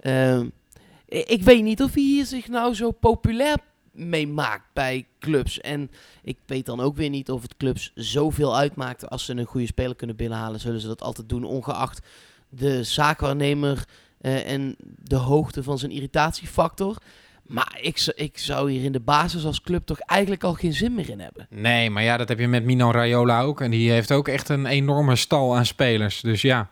Uh, 0.01 0.41
ik 1.07 1.43
weet 1.43 1.63
niet 1.63 1.83
of 1.83 1.95
hij 1.95 2.03
hier 2.03 2.27
zich 2.27 2.49
nou 2.49 2.75
zo 2.75 2.91
populair 2.91 3.57
mee 3.93 4.29
maakt 4.29 4.65
bij 4.73 5.07
clubs. 5.19 5.61
En 5.61 5.91
ik 6.23 6.39
weet 6.47 6.67
dan 6.67 6.81
ook 6.81 6.97
weer 6.97 7.11
niet 7.11 7.31
of 7.31 7.43
het 7.43 7.57
clubs 7.57 7.93
zoveel 7.95 8.57
uitmaakt. 8.57 9.11
Als 9.11 9.25
ze 9.25 9.33
een 9.33 9.45
goede 9.45 9.67
speler 9.67 9.97
kunnen 9.97 10.17
binnenhalen, 10.17 10.61
zullen 10.61 10.81
ze 10.81 10.87
dat 10.87 11.03
altijd 11.03 11.29
doen, 11.29 11.45
ongeacht 11.45 12.07
de 12.49 12.83
zaakwaarnemer 12.83 13.85
uh, 14.21 14.51
en 14.51 14.77
de 14.97 15.17
hoogte 15.17 15.63
van 15.63 15.79
zijn 15.79 15.91
irritatiefactor. 15.91 16.97
Maar 17.49 17.79
ik, 17.81 18.13
ik 18.15 18.39
zou 18.39 18.71
hier 18.71 18.85
in 18.85 18.93
de 18.93 19.01
basis 19.01 19.45
als 19.45 19.61
club 19.61 19.87
toch 19.87 19.99
eigenlijk 19.99 20.45
al 20.45 20.55
geen 20.55 20.73
zin 20.73 20.95
meer 20.95 21.09
in 21.11 21.21
hebben. 21.21 21.47
Nee, 21.51 21.91
maar 21.91 22.03
ja, 22.03 22.17
dat 22.17 22.29
heb 22.29 22.39
je 22.39 22.49
met 22.49 22.65
Mino 22.65 22.91
Raiola 22.91 23.43
ook. 23.43 23.61
En 23.61 23.71
die 23.71 23.91
heeft 23.91 24.13
ook 24.13 24.29
echt 24.29 24.49
een 24.49 24.67
enorme 24.67 25.17
stal 25.17 25.57
aan 25.57 25.67
spelers. 25.67 26.21
Dus 26.21 26.43
ja, 26.43 26.69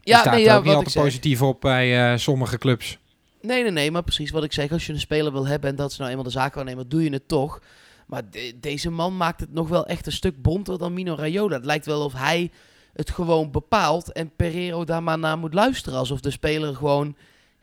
ja 0.00 0.18
staat 0.20 0.34
nee, 0.34 0.44
ja, 0.44 0.56
ook 0.56 0.64
niet 0.64 0.74
altijd 0.74 0.94
positief 0.94 1.42
op 1.42 1.60
bij 1.60 2.12
uh, 2.12 2.18
sommige 2.18 2.58
clubs. 2.58 2.98
Nee, 3.42 3.62
nee, 3.62 3.70
nee, 3.70 3.90
maar 3.90 4.02
precies 4.02 4.30
wat 4.30 4.44
ik 4.44 4.52
zeg. 4.52 4.70
Als 4.72 4.86
je 4.86 4.92
een 4.92 5.00
speler 5.00 5.32
wil 5.32 5.46
hebben 5.46 5.70
en 5.70 5.76
dat 5.76 5.90
is 5.90 5.96
nou 5.96 6.10
eenmaal 6.10 6.24
de 6.24 6.30
zaak 6.30 6.54
waarnemen, 6.54 6.88
doe 6.88 7.02
je 7.02 7.10
het 7.10 7.28
toch. 7.28 7.60
Maar 8.06 8.30
de- 8.30 8.54
deze 8.60 8.90
man 8.90 9.16
maakt 9.16 9.40
het 9.40 9.52
nog 9.52 9.68
wel 9.68 9.86
echt 9.86 10.06
een 10.06 10.12
stuk 10.12 10.42
bonter 10.42 10.78
dan 10.78 10.94
Mino 10.94 11.14
Raiola. 11.14 11.56
Het 11.56 11.64
lijkt 11.64 11.86
wel 11.86 12.04
of 12.04 12.12
hij 12.12 12.50
het 12.92 13.10
gewoon 13.10 13.50
bepaalt 13.50 14.12
en 14.12 14.30
Pereiro 14.36 14.84
daar 14.84 15.02
maar 15.02 15.18
naar 15.18 15.38
moet 15.38 15.54
luisteren. 15.54 15.98
Alsof 15.98 16.20
de 16.20 16.30
speler 16.30 16.74
gewoon 16.74 17.16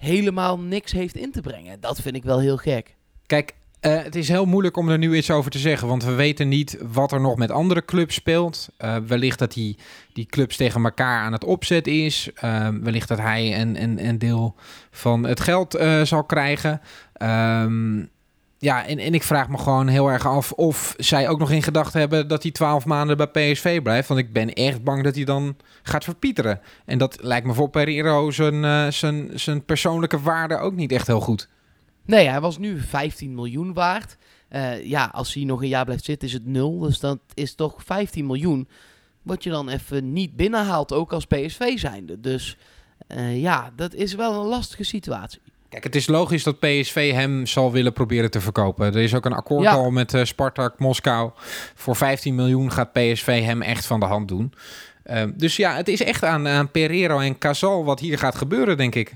helemaal 0.04 0.60
niks 0.60 0.92
heeft 0.92 1.16
in 1.16 1.32
te 1.32 1.42
brengen. 1.42 1.80
Dat 1.80 2.02
vind 2.02 2.16
ik 2.16 2.24
wel 2.24 2.40
heel 2.40 2.58
gek. 2.58 2.96
Kijk, 3.26 3.54
eh, 3.80 4.04
het 4.04 4.16
is 4.16 4.28
heel 4.28 4.46
moeilijk 4.46 4.78
om 4.78 4.90
er 4.90 4.98
nu 4.98 5.16
iets 5.16 5.32
over 5.32 5.52
te 5.52 5.60
zeggen, 5.60 5.88
want 5.88 6.04
we 6.04 6.14
weten 6.14 6.48
niet 6.48 6.78
wat 6.92 7.12
er 7.12 7.22
nog 7.22 7.36
met 7.38 7.52
andere 7.52 7.86
clubs 7.86 8.16
speelt. 8.16 8.70
Eh, 8.78 8.98
wellicht 9.08 9.40
dat 9.40 9.54
die, 9.54 9.78
die 10.14 10.26
clubs 10.26 10.56
tegen 10.56 10.84
elkaar 10.84 11.22
aan 11.22 11.32
het 11.32 11.44
opzet 11.44 11.88
is. 11.88 12.30
Eh, 12.36 12.68
wellicht 12.82 13.08
dat 13.08 13.18
hij 13.18 13.62
een, 13.62 13.84
een, 13.84 14.06
een 14.08 14.18
deel 14.18 14.56
van 14.92 15.24
het 15.24 15.40
geld 15.40 15.78
zal 16.04 16.24
krijgen. 16.24 16.82
Ehm, 17.14 18.06
ja, 18.64 18.86
en, 18.86 19.00
en 19.00 19.14
ik 19.14 19.24
vraag 19.24 19.50
me 19.50 19.58
gewoon 19.58 19.88
heel 19.88 20.08
erg 20.08 20.28
af 20.28 20.52
of 20.52 20.94
zij 20.98 21.30
ook 21.30 21.40
nog 21.40 21.52
in 21.52 21.64
gedachten 21.64 22.00
hebben 22.00 22.28
dat 22.28 22.44
hij 22.44 22.52
12 22.52 22.86
maanden 22.86 23.18
bij 23.18 23.28
PSV 23.28 23.82
blijft. 23.82 24.08
Want 24.08 24.20
ik 24.20 24.34
ben 24.34 24.54
echt 24.54 24.84
bang 24.84 25.04
dat 25.04 25.16
hij 25.16 25.24
dan 25.24 25.56
gaat 25.84 26.04
verpieteren. 26.04 26.60
En 26.86 26.98
dat 26.98 27.18
lijkt 27.22 27.48
me 27.48 27.54
voor 27.54 27.70
Pereiro 27.70 28.32
zijn, 28.32 28.64
eh, 28.64 28.88
zijn, 28.88 29.30
zijn 29.34 29.66
persoonlijke 29.66 30.20
waarde 30.20 30.58
ook 30.58 30.74
niet 30.74 30.92
echt 30.92 31.08
heel 31.08 31.20
goed. 31.20 31.50
Nee, 32.06 32.28
hij 32.28 32.42
was 32.42 32.58
nu 32.58 32.80
15 32.80 33.36
miljoen 33.36 33.74
waard. 33.74 34.18
Eh, 34.50 34.86
ja, 34.86 35.10
als 35.14 35.34
hij 35.34 35.44
nog 35.44 35.62
een 35.62 35.68
jaar 35.68 35.86
blijft 35.86 36.06
zitten 36.06 36.28
is 36.28 36.34
het 36.34 36.46
nul. 36.46 36.80
Dus 36.80 37.00
dat 37.00 37.20
is 37.34 37.56
toch 37.56 37.84
15 37.84 38.26
miljoen. 38.26 38.68
Wat 39.22 39.44
je 39.44 39.50
dan 39.50 39.70
even 39.70 40.14
niet 40.14 40.36
binnenhaalt, 40.36 40.94
ook 40.94 41.14
als 41.14 41.26
PSV 41.26 41.78
zijnde. 41.78 42.20
Dus 42.20 42.58
eh, 43.08 43.42
ja, 43.42 43.72
dat 43.76 43.94
is 43.94 44.14
wel 44.14 44.42
een 44.42 44.48
lastige 44.48 44.84
situatie. 44.84 45.42
Kijk, 45.74 45.86
het 45.86 45.96
is 45.96 46.08
logisch 46.08 46.44
dat 46.44 46.60
PSV 46.60 47.12
hem 47.12 47.46
zal 47.46 47.72
willen 47.72 47.94
proberen 47.94 48.32
te 48.32 48.42
verkopen. 48.42 48.86
Er 48.86 49.02
is 49.02 49.16
ook 49.16 49.26
een 49.26 49.34
akkoord 49.34 49.64
Ja. 49.64 49.74
al 49.74 49.92
met 49.92 50.14
eh, 50.14 50.24
Spartak 50.24 50.80
Moskou. 50.80 51.32
Voor 51.76 51.96
15 51.96 52.36
miljoen 52.36 52.72
gaat 52.72 52.92
PSV 52.92 53.44
hem 53.44 53.62
echt 53.62 53.86
van 53.86 54.00
de 54.00 54.06
hand 54.06 54.28
doen. 54.28 54.54
Ehm, 55.04 55.32
dus 55.36 55.56
ja, 55.56 55.76
het 55.76 55.88
is 55.88 56.04
echt 56.04 56.24
aan, 56.24 56.48
aan 56.48 56.72
Pereiro 56.72 57.20
en 57.20 57.38
Casal 57.38 57.86
wat 57.86 58.00
hier 58.00 58.18
gaat 58.18 58.36
gebeuren, 58.36 58.78
denk 58.78 58.96
ik. 58.96 59.16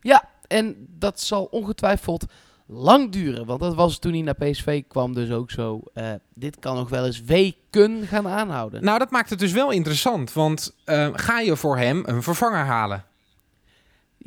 Ja, 0.00 0.28
en 0.46 0.76
dat 0.98 1.20
zal 1.20 1.44
ongetwijfeld 1.50 2.24
lang 2.66 3.12
duren. 3.12 3.46
Want 3.46 3.60
dat 3.60 3.74
was 3.74 3.98
toen 3.98 4.12
hij 4.12 4.22
naar 4.22 4.34
PSV 4.34 4.82
kwam 4.88 5.14
dus 5.14 5.30
ook 5.30 5.50
zo. 5.50 5.80
Eh, 5.94 6.10
dit 6.34 6.58
kan 6.58 6.76
nog 6.76 6.88
wel 6.88 7.06
eens 7.06 7.22
weken 7.22 8.06
gaan 8.06 8.28
aanhouden. 8.28 8.84
Nou, 8.84 8.98
dat 8.98 9.10
maakt 9.10 9.30
het 9.30 9.38
dus 9.38 9.52
wel 9.52 9.70
interessant. 9.70 10.32
Want 10.32 10.74
ehm, 10.84 11.12
ga 11.14 11.40
je 11.40 11.56
voor 11.56 11.78
hem 11.78 12.02
een 12.06 12.22
vervanger 12.22 12.64
halen? 12.64 13.04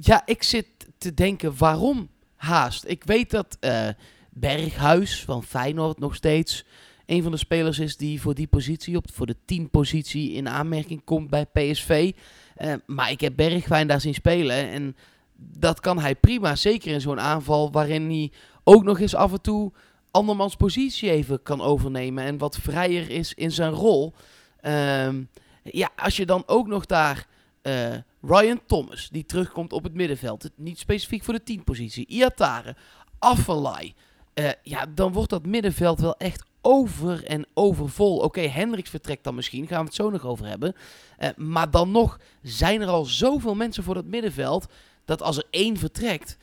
Ja, 0.01 0.21
ik 0.25 0.43
zit 0.43 0.65
te 0.97 1.13
denken 1.13 1.57
waarom 1.57 2.09
haast. 2.35 2.83
Ik 2.87 3.03
weet 3.03 3.29
dat 3.29 3.57
eh, 3.59 3.87
Berghuis 4.29 5.23
van 5.23 5.43
Feyenoord 5.43 5.99
nog 5.99 6.15
steeds 6.15 6.65
een 7.05 7.23
van 7.23 7.31
de 7.31 7.37
spelers 7.37 7.79
is 7.79 7.97
die 7.97 8.21
voor 8.21 8.33
die 8.33 8.47
positie, 8.47 8.97
op, 8.97 9.05
voor 9.13 9.25
de 9.25 9.35
10 9.45 9.69
positie 9.69 10.31
in 10.31 10.49
aanmerking 10.49 11.03
komt 11.03 11.29
bij 11.29 11.45
PSV. 11.45 12.11
Eh, 12.55 12.73
maar 12.85 13.11
ik 13.11 13.21
heb 13.21 13.35
Bergwijn 13.35 13.87
daar 13.87 14.01
zien 14.01 14.13
spelen 14.13 14.69
en 14.69 14.95
dat 15.35 15.79
kan 15.79 15.99
hij 15.99 16.15
prima. 16.15 16.55
Zeker 16.55 16.91
in 16.91 17.01
zo'n 17.01 17.19
aanval 17.19 17.71
waarin 17.71 18.09
hij 18.09 18.31
ook 18.63 18.83
nog 18.83 18.99
eens 18.99 19.15
af 19.15 19.31
en 19.31 19.41
toe 19.41 19.71
andermans 20.11 20.55
positie 20.55 21.11
even 21.11 21.41
kan 21.43 21.61
overnemen 21.61 22.23
en 22.23 22.37
wat 22.37 22.57
vrijer 22.57 23.09
is 23.09 23.33
in 23.33 23.51
zijn 23.51 23.71
rol. 23.71 24.13
Ehm, 24.61 25.23
ja, 25.63 25.89
als 25.95 26.17
je 26.17 26.25
dan 26.25 26.43
ook 26.45 26.67
nog 26.67 26.85
daar 26.85 27.27
eh, 27.61 27.95
Ryan 28.21 28.61
Thomas, 28.67 29.09
die 29.09 29.25
terugkomt 29.25 29.73
op 29.73 29.83
het 29.83 29.93
middenveld. 29.93 30.49
Niet 30.55 30.79
specifiek 30.79 31.23
voor 31.23 31.33
de 31.33 31.43
10 31.43 31.63
positie. 31.63 32.07
Iatare, 32.07 32.75
Affelay. 33.19 33.93
Eh, 34.33 34.49
ja, 34.63 34.85
dan 34.85 35.13
wordt 35.13 35.29
dat 35.29 35.45
middenveld 35.45 35.99
wel 35.99 36.17
echt 36.17 36.43
over 36.61 37.25
en 37.25 37.45
overvol. 37.53 38.17
Oké, 38.17 38.41
Hendricks 38.41 38.89
vertrekt 38.89 39.23
dan 39.23 39.35
misschien, 39.35 39.67
gaan 39.67 39.79
we 39.79 39.85
het 39.85 39.95
zo 39.95 40.09
nog 40.09 40.25
over 40.25 40.45
hebben. 40.45 40.75
Eh, 41.17 41.29
maar 41.35 41.71
dan 41.71 41.91
nog 41.91 42.19
zijn 42.41 42.81
er 42.81 42.87
al 42.87 43.05
zoveel 43.05 43.55
mensen 43.55 43.83
voor 43.83 43.93
dat 43.93 44.05
middenveld... 44.05 44.71
dat 45.05 45.21
als 45.21 45.37
er 45.37 45.45
één 45.49 45.77
vertrekt, 45.77 46.37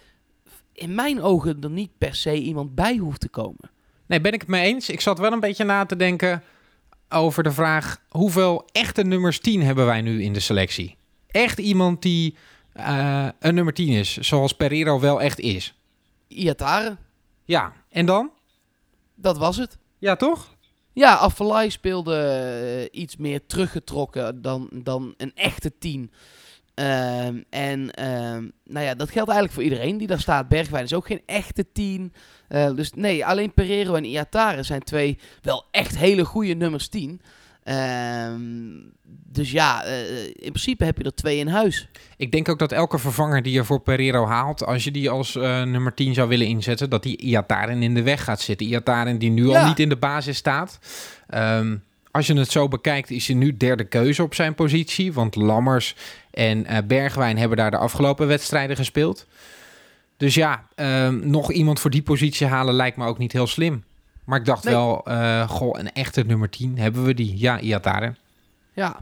in 0.73 0.95
mijn 0.95 1.23
ogen 1.23 1.61
er 1.61 1.71
niet 1.71 1.91
per 1.99 2.15
se 2.15 2.35
iemand 2.35 2.75
bij 2.75 2.97
hoeft 2.97 3.21
te 3.21 3.29
komen. 3.29 3.71
Nee, 4.07 4.21
ben 4.21 4.33
ik 4.33 4.41
het 4.41 4.51
mee 4.51 4.65
eens. 4.65 4.89
Ik 4.89 5.01
zat 5.01 5.19
wel 5.19 5.33
een 5.33 5.41
beetje 5.41 5.65
na 5.65 5.87
te 5.87 5.97
denken 5.97 6.43
over 7.09 7.43
de 7.43 7.53
vraag... 7.53 8.03
hoeveel 8.09 8.69
echte 8.73 9.03
nummers 9.03 9.39
10 9.39 9.63
hebben 9.63 9.87
wij 9.87 10.01
nu 10.01 10.23
in 10.23 10.33
de 10.33 10.41
selectie? 10.41 10.97
Echt 11.30 11.59
iemand 11.59 12.02
die 12.02 12.37
eh, 12.73 13.28
een 13.38 13.54
nummer 13.54 13.73
10 13.75 13.88
is, 13.88 14.16
zoals 14.16 14.52
Pereiro 14.52 15.00
wel 15.00 15.21
echt 15.21 15.38
is. 15.38 15.75
Iatare, 16.28 16.97
Ja, 17.45 17.73
en 17.88 18.06
dan? 18.06 18.30
dat 19.14 19.38
was 19.38 19.56
het. 19.56 19.78
Ja, 19.99 20.16
toch? 20.16 20.54
Ja, 20.92 21.14
Affelay 21.14 21.68
speelde 21.68 22.16
eh, 22.92 23.00
iets 23.00 23.16
meer 23.16 23.47
teruggetrokken 23.47 24.42
dan, 24.42 24.68
dan 24.73 25.14
een 25.16 25.33
echte 25.35 25.78
tien. 25.78 26.12
Ehm, 26.75 27.42
en 27.50 27.90
ehm, 27.90 28.49
nou 28.64 28.85
ja, 28.87 28.95
dat 28.95 29.11
geldt 29.11 29.30
eigenlijk 29.30 29.52
voor 29.52 29.62
iedereen 29.62 29.99
die 29.99 30.06
daar 30.06 30.21
staat. 30.21 30.49
Bergwijn 30.49 30.85
is 30.85 30.95
ook 30.95 31.06
geen 31.06 31.23
echte 31.26 31.73
tien. 31.73 32.12
Eh, 32.49 32.75
dus 32.75 32.92
nee, 32.92 33.26
alleen 33.26 33.52
Pereiro 33.54 33.95
en 33.95 34.04
Iatare 34.04 34.62
zijn 34.62 34.83
twee 34.83 35.18
wel 35.42 35.64
echt 35.71 35.99
hele 35.99 36.25
goede 36.25 36.54
nummers 36.54 36.88
10. 36.88 37.21
Ehm, 37.67 38.15
dus 39.33 39.51
ja, 39.51 39.85
eh, 39.85 40.25
in 40.27 40.33
principe 40.53 40.85
heb 40.85 40.99
je 40.99 41.05
er 41.05 41.15
twee 41.15 41.39
in 41.39 41.49
huis. 41.49 41.89
Ik 42.17 42.33
denk 42.33 42.49
ook 42.49 42.59
dat 42.59 42.73
elke 42.73 42.99
vervanger 42.99 43.43
die 43.43 43.53
je 43.53 43.65
voor 43.65 43.81
Pereiro 43.81 44.27
haalt, 44.27 44.65
als 44.65 44.85
je 44.85 44.91
die 44.91 45.11
als 45.11 45.37
eh, 45.37 45.63
nummer 45.63 45.95
10 45.95 46.15
zou 46.15 46.29
willen 46.29 46.47
inzetten, 46.47 46.91
dat 46.91 47.03
die 47.03 47.17
Iataren 47.17 47.83
in 47.83 47.95
de 47.95 48.03
weg 48.03 48.25
gaat 48.25 48.41
zitten. 48.41 48.67
Iataren 48.67 49.19
die 49.19 49.31
nu 49.31 49.49
Ja. 49.49 49.61
al 49.61 49.69
niet 49.69 49.79
in 49.79 49.89
de 49.89 49.97
basis 49.97 50.37
staat. 50.37 50.79
Ehm, 51.29 51.77
als 52.11 52.27
je 52.27 52.35
het 52.39 52.51
zo 52.51 52.69
bekijkt, 52.69 53.11
is 53.11 53.27
hij 53.27 53.37
nu 53.37 53.57
derde 53.57 53.85
keuze 53.85 54.23
op 54.23 54.35
zijn 54.35 54.55
positie. 54.55 55.13
Want 55.13 55.35
Lammers 55.35 55.95
en 56.31 56.67
eh, 56.67 56.79
Bergwijn 56.87 57.39
hebben 57.39 57.57
daar 57.57 57.71
de 57.71 57.77
afgelopen 57.79 58.27
wedstrijden 58.27 58.77
gespeeld. 58.77 59.27
Dus 60.17 60.35
ja, 60.35 60.67
ehm, 60.75 61.31
nog 61.31 61.53
iemand 61.53 61.81
voor 61.81 61.91
die 61.91 62.03
positie 62.03 62.47
halen 62.47 62.75
lijkt 62.75 62.97
me 62.97 63.07
ook 63.07 63.19
niet 63.19 63.33
heel 63.33 63.47
slim. 63.47 63.85
Maar 64.26 64.38
ik 64.38 64.45
dacht 64.45 64.64
Nee. 64.64 64.75
wel, 64.75 65.04
eh, 65.04 65.49
goh, 65.49 65.78
een 65.78 65.92
echte 65.92 66.23
nummer 66.23 66.50
10 66.50 66.78
hebben 66.78 67.04
we 67.04 67.14
die. 67.14 67.38
Ja, 67.38 67.61
Iataren. 67.61 68.16
Ja. 68.73 68.97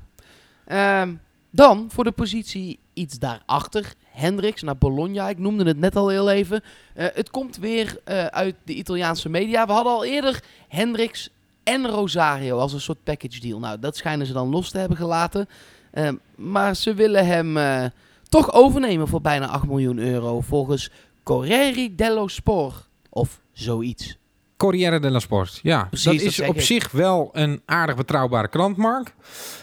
Ehm, 0.67 1.15
dan 1.51 1.87
voor 1.93 2.05
de 2.05 2.11
positie 2.13 2.79
iets 2.93 3.19
daarachter. 3.19 3.95
Hendricks 4.11 4.63
naar 4.63 4.77
Bologna. 4.77 5.29
Ik 5.29 5.39
noemde 5.39 5.65
het 5.65 5.79
net 5.79 5.97
al 5.97 6.09
heel 6.09 6.31
even. 6.31 6.63
Eh, 6.95 7.07
het 7.15 7.31
komt 7.31 7.57
weer 7.57 7.99
eh, 8.05 8.25
uit 8.27 8.55
de 8.65 8.75
Italiaanse 8.75 9.29
media. 9.29 9.67
We 9.67 9.73
hadden 9.73 9.93
al 9.93 10.05
eerder 10.05 10.43
Hendricks 10.69 11.29
en 11.63 11.87
Rosario 11.89 12.59
als 12.59 12.73
een 12.73 12.81
soort 12.81 13.03
package 13.05 13.41
deal. 13.41 13.59
Nou, 13.59 13.79
dat 13.79 13.97
schijnen 13.97 14.27
ze 14.27 14.33
dan 14.33 14.49
los 14.49 14.71
te 14.71 14.79
hebben 14.79 14.97
gelaten. 14.97 15.49
Ehm, 15.91 16.15
maar 16.37 16.77
ze 16.77 16.95
willen 16.95 17.27
hem 17.27 17.91
toch 18.29 18.53
overnemen 18.53 19.09
voor 19.09 19.21
bijna 19.21 19.47
8 19.47 19.67
miljoen 19.67 19.99
euro. 19.99 20.41
Volgens 20.41 20.91
Corriere 21.23 21.95
dello 21.95 22.29
Sport. 22.29 22.89
Of 23.11 23.41
zoiets. 23.53 24.19
Corriere 24.57 25.01
dello 25.01 25.19
Sport, 25.19 25.61
ja. 25.63 25.85
Precies, 25.85 26.05
dat 26.05 26.21
is 26.21 26.41
op 26.41 26.55
ik. 26.55 26.61
zich 26.61 26.91
wel 26.91 27.31
een 27.33 27.63
aardig 27.67 27.97
betrouwbare 27.97 28.49
krant, 28.49 28.77
Mark. 28.77 29.15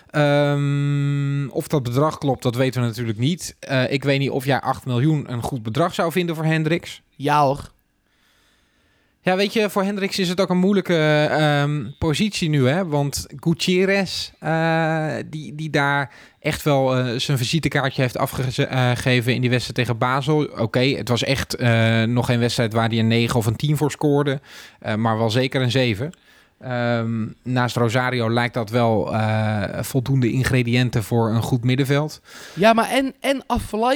Ehm, 0.10 1.48
of 1.50 1.67
dat 1.67 1.83
bedrag 1.83 2.17
klopt, 2.17 2.43
dat 2.43 2.55
weten 2.55 2.81
we 2.81 2.88
natuurlijk 2.88 3.17
niet. 3.17 3.55
Eh, 3.60 3.91
ik 3.91 4.03
weet 4.03 4.19
niet 4.19 4.29
of 4.29 4.45
jij 4.45 4.62
8 4.62 4.86
miljoen 4.86 5.31
een 5.31 5.41
goed 5.41 5.63
bedrag 5.63 5.93
zou 5.93 6.12
vinden 6.12 6.36
voor 6.36 6.45
Hendricks. 6.45 7.01
Ja 7.10 7.43
hoor. 7.43 7.71
Ja, 9.23 9.35
weet 9.35 9.53
je, 9.53 9.69
voor 9.69 9.83
Hendricks 9.83 10.19
is 10.19 10.29
het 10.29 10.41
ook 10.41 10.49
een 10.49 10.57
moeilijke 10.57 11.27
ehm, 11.29 11.85
positie 11.97 12.49
nu, 12.49 12.67
hè? 12.67 12.87
Want 12.87 13.27
Gutierrez, 13.35 14.31
eh, 14.39 15.13
die, 15.29 15.55
die 15.55 15.69
daar 15.69 16.13
echt 16.39 16.63
wel 16.63 16.97
eh, 16.97 17.19
zijn 17.19 17.37
visitekaartje 17.37 18.01
heeft 18.01 18.17
afgegeven 18.17 19.33
in 19.33 19.41
die 19.41 19.49
wedstrijd 19.49 19.77
tegen 19.77 19.97
Basel. 19.97 20.43
Oké, 20.43 20.79
het 20.79 21.09
was 21.09 21.23
echt 21.23 21.55
eh, 21.55 22.03
nog 22.03 22.25
geen 22.25 22.39
wedstrijd 22.39 22.73
waar 22.73 22.89
hij 22.89 22.99
een 22.99 23.07
9 23.07 23.35
of 23.35 23.45
een 23.45 23.55
10 23.55 23.77
voor 23.77 23.91
scoorde, 23.91 24.39
eh, 24.79 24.95
maar 24.95 25.17
wel 25.17 25.29
zeker 25.29 25.61
een 25.61 25.71
7. 25.71 26.11
Ehm, 26.61 27.27
naast 27.43 27.75
Rosario 27.75 28.31
lijkt 28.33 28.53
dat 28.53 28.69
wel 28.69 29.13
eh, 29.13 29.63
voldoende 29.83 30.31
ingrediënten 30.31 31.03
voor 31.03 31.29
een 31.29 31.41
goed 31.41 31.63
middenveld. 31.63 32.21
Ja, 32.53 32.73
maar 32.73 32.89
en, 32.89 33.13
en 33.19 33.43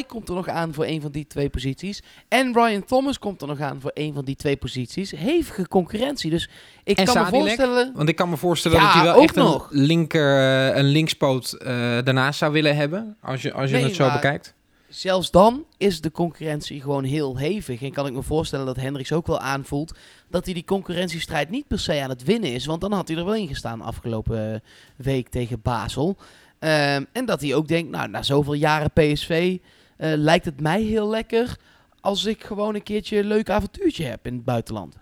komt 0.08 0.30
er 0.30 0.36
nog 0.36 0.48
aan 0.48 0.74
voor 0.74 0.86
een 0.86 1.02
van 1.02 1.12
die 1.12 1.28
twee 1.28 1.50
posities. 1.50 2.04
En 2.28 2.54
Ryan 2.54 2.84
Thomas 2.86 3.20
komt 3.20 3.42
er 3.42 3.48
nog 3.48 3.60
aan 3.60 3.82
voor 3.82 3.92
een 3.94 4.14
van 4.14 4.26
die 4.26 4.36
twee 4.36 4.56
posities. 4.58 5.12
Hevige 5.12 5.68
concurrentie. 5.68 6.30
Dus 6.30 6.50
ik 6.84 6.98
En 6.98 7.06
kan 7.06 7.24
me 7.24 7.30
voorstellen... 7.30 7.92
Want 7.96 8.10
ik 8.10 8.16
kan 8.16 8.30
me 8.30 8.38
voorstellen 8.38 8.78
Ja, 8.78 8.84
dat 8.84 8.94
hij 8.94 9.04
wel 9.04 9.22
echt 9.22 9.36
nog. 9.36 9.72
een, 9.72 9.80
linker, 9.82 10.38
eh, 10.38 10.78
een 10.78 10.86
linkspoot 10.86 11.52
eh, 11.54 11.68
daarnaast 12.04 12.40
zou 12.40 12.52
willen 12.52 12.76
hebben. 12.76 13.18
Als 13.22 13.42
je, 13.42 13.54
als 13.54 13.70
je 13.70 13.76
Nee, 13.76 13.86
het 13.86 13.96
zo 13.96 14.04
maar- 14.06 14.14
bekijkt. 14.14 14.54
Zelfs 14.96 15.32
dan 15.32 15.66
is 15.78 16.02
de 16.02 16.12
concurrentie 16.12 16.82
gewoon 16.82 17.04
heel 17.04 17.38
hevig. 17.38 17.82
En 17.82 17.92
kan 17.92 18.08
ik 18.08 18.14
me 18.14 18.22
voorstellen 18.24 18.66
dat 18.66 18.76
Hendricks 18.76 19.12
ook 19.12 19.28
wel 19.28 19.40
aanvoelt... 19.40 19.98
dat 20.30 20.46
hij 20.46 20.54
die 20.54 20.66
concurrentiestrijd 20.66 21.50
niet 21.50 21.68
per 21.68 21.80
se 21.80 22.02
aan 22.02 22.10
het 22.10 22.24
winnen 22.24 22.54
is. 22.54 22.66
Want 22.66 22.82
dan 22.82 22.92
had 22.92 23.08
hij 23.08 23.18
er 23.18 23.26
wel 23.26 23.36
in 23.36 23.48
gestaan 23.48 23.82
afgelopen 23.82 24.54
eh, 24.54 24.60
week 24.96 25.30
tegen 25.30 25.62
Basel. 25.62 26.18
Ehm, 26.60 27.04
en 27.12 27.26
dat 27.26 27.42
hij 27.42 27.56
ook 27.56 27.68
denkt, 27.68 27.92
nou, 27.92 28.10
na 28.10 28.24
zoveel 28.24 28.54
jaren 28.54 28.92
PSV... 28.92 29.58
eh, 29.98 30.12
lijkt 30.16 30.46
het 30.46 30.62
mij 30.62 30.82
heel 30.82 31.10
lekker 31.10 31.58
als 32.02 32.26
ik 32.26 32.44
gewoon 32.44 32.76
een 32.76 32.84
keertje 32.84 33.18
een 33.18 33.28
leuk 33.28 33.50
avontuurtje 33.50 34.06
heb 34.06 34.26
in 34.28 34.34
het 34.34 34.46
buitenland. 34.46 34.98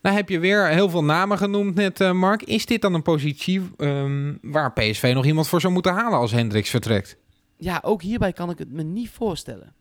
Nou 0.00 0.16
heb 0.16 0.28
je 0.28 0.38
weer 0.38 0.68
heel 0.68 0.90
veel 0.90 1.04
namen 1.04 1.38
genoemd 1.38 1.74
net, 1.74 2.00
eh, 2.00 2.12
Mark. 2.12 2.42
Is 2.42 2.66
dit 2.66 2.82
dan 2.82 2.94
een 2.94 3.02
positie 3.02 3.70
ehm, 3.76 4.34
waar 4.42 4.72
PSV 4.72 5.10
nog 5.14 5.24
iemand 5.24 5.48
voor 5.48 5.60
zou 5.60 5.72
moeten 5.72 5.92
halen 5.92 6.18
als 6.18 6.32
Hendricks 6.32 6.70
vertrekt? 6.70 7.18
Ja, 7.60 7.80
ook 7.84 8.02
hierbij 8.02 8.32
kan 8.32 8.50
ik 8.50 8.58
het 8.58 8.72
me 8.72 8.82
niet 8.82 9.10
voorstellen. 9.10 9.74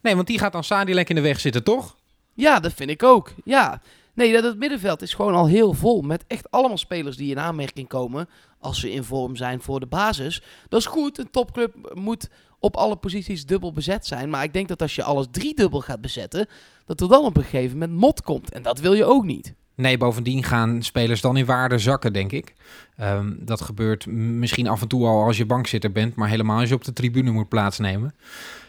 Nee, 0.00 0.14
want 0.14 0.26
die 0.26 0.38
gaat 0.38 0.52
dan 0.52 0.64
Sadilek 0.64 1.08
in 1.08 1.14
de 1.14 1.20
weg 1.20 1.40
zitten, 1.40 1.64
toch? 1.64 1.96
Ja, 2.32 2.60
dat 2.60 2.72
vind 2.72 2.90
ik 2.90 3.02
ook. 3.02 3.32
Ja. 3.44 3.80
Nee, 4.14 4.32
dat 4.32 4.44
het 4.44 4.58
middenveld 4.58 5.02
is 5.02 5.14
gewoon 5.14 5.34
al 5.34 5.46
heel 5.46 5.72
vol. 5.72 6.02
Met 6.02 6.24
echt 6.26 6.50
allemaal 6.50 6.78
spelers 6.78 7.16
die 7.16 7.30
in 7.30 7.38
aanmerking 7.38 7.88
komen. 7.88 8.28
Als 8.58 8.80
ze 8.80 8.92
in 8.92 9.04
vorm 9.04 9.36
zijn 9.36 9.60
voor 9.60 9.80
de 9.80 9.86
basis. 9.86 10.42
Dat 10.68 10.80
is 10.80 10.86
goed. 10.86 11.18
Een 11.18 11.30
topclub 11.30 11.92
moet 11.94 12.28
op 12.58 12.76
alle 12.76 12.96
posities 12.96 13.46
dubbel 13.46 13.72
bezet 13.72 14.06
zijn. 14.06 14.30
Maar 14.30 14.44
ik 14.44 14.52
denk 14.52 14.68
dat 14.68 14.82
als 14.82 14.94
je 14.94 15.02
alles 15.02 15.26
drie 15.30 15.54
dubbel 15.54 15.80
gaat 15.80 16.00
bezetten. 16.00 16.46
Dat 16.84 17.00
er 17.00 17.08
dan 17.08 17.24
op 17.24 17.36
een 17.36 17.42
gegeven 17.42 17.78
moment 17.78 17.98
mot 17.98 18.22
komt. 18.22 18.52
En 18.52 18.62
dat 18.62 18.78
wil 18.78 18.92
je 18.92 19.04
ook 19.04 19.24
niet. 19.24 19.54
Nee, 19.76 19.98
bovendien 19.98 20.42
gaan 20.42 20.82
spelers 20.82 21.20
dan 21.20 21.36
in 21.36 21.44
waarde 21.44 21.78
zakken, 21.78 22.12
denk 22.12 22.32
ik. 22.32 22.54
Ehm, 22.96 23.32
dat 23.38 23.60
gebeurt 23.60 24.06
misschien 24.06 24.68
af 24.68 24.82
en 24.82 24.88
toe 24.88 25.06
al 25.06 25.24
als 25.24 25.36
je 25.36 25.46
bankzitter 25.46 25.92
bent, 25.92 26.14
maar 26.14 26.28
helemaal 26.28 26.60
als 26.60 26.68
je 26.68 26.74
op 26.74 26.84
de 26.84 26.92
tribune 26.92 27.30
moet 27.30 27.48
plaatsnemen. 27.48 28.14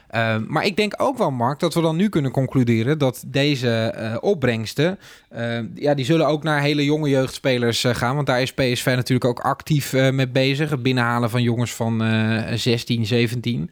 Ehm, 0.08 0.44
maar 0.48 0.66
ik 0.66 0.76
denk 0.76 0.94
ook 0.98 1.18
wel, 1.18 1.32
Mark, 1.32 1.60
dat 1.60 1.74
we 1.74 1.82
dan 1.82 1.96
nu 1.96 2.10
kunnen 2.10 2.32
concluderen 2.32 2.98
dat 2.98 3.24
deze 3.28 3.70
eh, 3.70 4.18
opbrengsten, 4.20 5.00
uh, 5.36 5.60
ja, 5.76 5.94
die 5.94 6.06
zullen 6.06 6.28
ook 6.28 6.44
naar 6.44 6.62
hele 6.62 6.86
jonge 6.86 7.10
jeugdspelers 7.10 7.84
uh, 7.84 7.96
gaan. 7.96 8.16
Want 8.16 8.28
daar 8.28 8.42
is 8.42 8.54
PSV 8.54 8.86
natuurlijk 8.86 9.26
ook 9.26 9.40
actief 9.40 9.94
uh, 9.94 10.10
mee 10.10 10.28
bezig. 10.28 10.70
Het 10.70 10.84
binnenhalen 10.84 11.30
van 11.30 11.42
jongens 11.42 11.74
van 11.74 12.04
16, 12.56 13.06
17. 13.06 13.72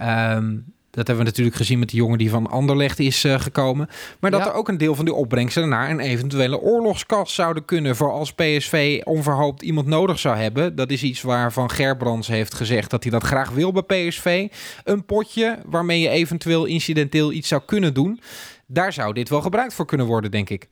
Um, 0.00 0.64
dat 0.92 1.06
hebben 1.06 1.24
we 1.24 1.30
natuurlijk 1.30 1.56
gezien 1.56 1.78
met 1.78 1.90
de 1.90 1.96
jongen 1.96 2.18
die 2.18 2.30
van 2.30 2.46
Anderlecht 2.46 2.98
is 2.98 3.24
uh, 3.24 3.40
gekomen. 3.40 3.88
Maar 4.20 4.30
dat 4.30 4.40
ja. 4.40 4.46
er 4.46 4.52
ook 4.52 4.68
een 4.68 4.78
deel 4.78 4.94
van 4.94 5.04
die 5.04 5.14
opbrengsten 5.14 5.68
naar 5.68 5.90
een 5.90 6.00
eventuele 6.00 6.60
oorlogskas 6.60 7.34
zouden 7.34 7.64
kunnen. 7.64 7.96
Voor 7.96 8.10
als 8.10 8.32
PSV 8.32 9.00
onverhoopt 9.04 9.62
iemand 9.62 9.86
nodig 9.86 10.18
zou 10.18 10.36
hebben. 10.36 10.74
Dat 10.74 10.90
is 10.90 11.02
iets 11.02 11.22
waarvan 11.22 11.70
Gerbrands 11.70 12.28
heeft 12.28 12.54
gezegd 12.54 12.90
dat 12.90 13.02
hij 13.02 13.12
dat 13.12 13.22
graag 13.22 13.50
wil 13.50 13.72
bij 13.72 14.08
PSV. 14.08 14.48
Een 14.84 15.04
potje 15.04 15.58
waarmee 15.66 16.00
je 16.00 16.08
eventueel 16.08 16.64
incidenteel 16.64 17.32
iets 17.32 17.48
zou 17.48 17.62
kunnen 17.66 17.94
doen. 17.94 18.20
Daar 18.66 18.92
zou 18.92 19.12
dit 19.12 19.28
wel 19.28 19.40
gebruikt 19.40 19.74
voor 19.74 19.86
kunnen 19.86 20.06
worden, 20.06 20.30
denk 20.30 20.50
ik. 20.50 20.68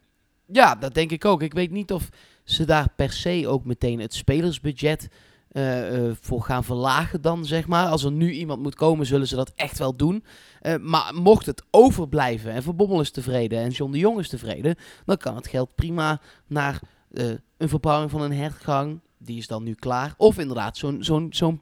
Ja, 0.46 0.74
dat 0.74 0.94
denk 0.94 1.10
ik 1.10 1.24
ook. 1.24 1.42
Ik 1.42 1.52
weet 1.52 1.70
niet 1.70 1.92
of 1.92 2.08
ze 2.44 2.64
daar 2.64 2.88
per 2.96 3.12
se 3.12 3.44
ook 3.48 3.64
meteen 3.64 4.00
het 4.00 4.14
spelersbudget 4.14 5.08
uh, 5.52 5.92
uh, 5.92 6.12
voor 6.20 6.42
gaan 6.42 6.64
verlagen 6.64 7.20
dan, 7.20 7.44
zeg 7.44 7.66
maar. 7.66 7.86
Als 7.86 8.04
er 8.04 8.12
nu 8.12 8.32
iemand 8.32 8.62
moet 8.62 8.74
komen, 8.74 9.06
zullen 9.06 9.28
ze 9.28 9.36
dat 9.36 9.52
echt 9.56 9.78
wel 9.78 9.96
doen. 9.96 10.24
Uh, 10.62 10.76
maar 10.76 11.14
mocht 11.14 11.46
het 11.46 11.62
overblijven 11.70 12.52
en 12.52 12.62
Verbommel 12.62 13.00
is 13.00 13.10
tevreden 13.10 13.58
en 13.58 13.70
John 13.70 13.92
de 13.92 13.98
Jong 13.98 14.18
is 14.18 14.28
tevreden, 14.28 14.76
dan 15.04 15.16
kan 15.16 15.36
het 15.36 15.46
geld 15.46 15.74
prima 15.74 16.20
naar 16.46 16.80
een 17.56 17.68
verbouwing 17.68 18.10
van 18.10 18.20
een 18.20 18.32
hertgang. 18.32 19.00
Die 19.18 19.38
is 19.38 19.46
dan 19.46 19.62
nu 19.62 19.74
klaar. 19.74 20.14
Of 20.16 20.38
inderdaad, 20.38 20.76
zo'n, 20.76 21.04
zo'n, 21.04 21.26
zo'n 21.30 21.60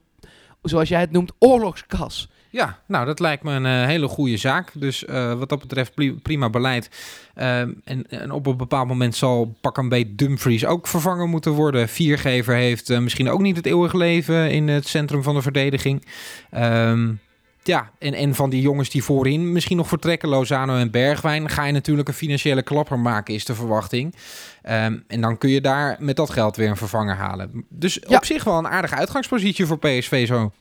zoals 0.61 0.89
jij 0.89 0.99
het 0.99 1.11
noemt, 1.11 1.31
oorlogskas. 1.39 2.29
Ja, 2.49 2.79
nou, 2.85 3.05
dat 3.05 3.19
lijkt 3.19 3.43
me 3.43 3.51
een 3.51 3.65
uh, 3.65 3.85
hele 3.85 4.07
goede 4.07 4.37
zaak. 4.37 4.71
Dus 4.73 5.03
uh, 5.03 5.33
wat 5.33 5.49
dat 5.49 5.59
betreft 5.59 6.21
prima 6.21 6.49
beleid. 6.49 6.89
Uh, 7.37 7.59
en, 7.59 8.09
en, 8.09 8.31
op 8.31 8.45
een 8.45 8.57
bepaald 8.57 8.87
moment 8.87 9.15
zal 9.15 9.55
pak 9.61 9.77
een 9.77 9.89
beetje 9.89 10.15
Dumfries 10.15 10.65
ook 10.65 10.87
vervangen 10.87 11.29
moeten 11.29 11.51
worden. 11.51 11.89
Viergever 11.89 12.55
heeft 12.55 12.99
misschien 12.99 13.29
ook 13.29 13.41
niet 13.41 13.55
het 13.55 13.65
eeuwige 13.65 13.97
leven 13.97 14.51
in 14.51 14.67
het 14.67 14.87
centrum 14.87 15.23
van 15.23 15.35
de 15.35 15.41
verdediging. 15.41 16.05
Um, 16.57 17.19
ja, 17.63 17.91
en, 17.99 18.13
en 18.13 18.35
van 18.35 18.49
die 18.49 18.61
jongens 18.61 18.89
die 18.89 19.03
voorin 19.03 19.51
misschien 19.51 19.77
nog 19.77 19.87
vertrekken, 19.87 20.29
Lozano 20.29 20.77
en 20.77 20.91
Bergwijn, 20.91 21.49
ga 21.49 21.65
je 21.65 21.71
natuurlijk 21.71 22.07
een 22.07 22.13
financiële 22.13 22.61
klapper 22.61 22.99
maken, 22.99 23.33
is 23.33 23.45
de 23.45 23.55
verwachting. 23.55 24.15
Um, 24.69 25.03
en 25.07 25.21
dan 25.21 25.37
kun 25.37 25.49
je 25.49 25.61
daar 25.61 25.95
met 25.99 26.15
dat 26.15 26.29
geld 26.29 26.55
weer 26.55 26.69
een 26.69 26.77
vervanger 26.77 27.15
halen. 27.15 27.65
Dus 27.69 27.99
ja. 28.07 28.17
op 28.17 28.25
zich 28.25 28.43
wel 28.43 28.57
een 28.57 28.67
aardige 28.67 28.95
uitgangspositie 28.95 29.65
voor 29.65 29.79
PSV 29.79 30.27
zo. 30.27 30.51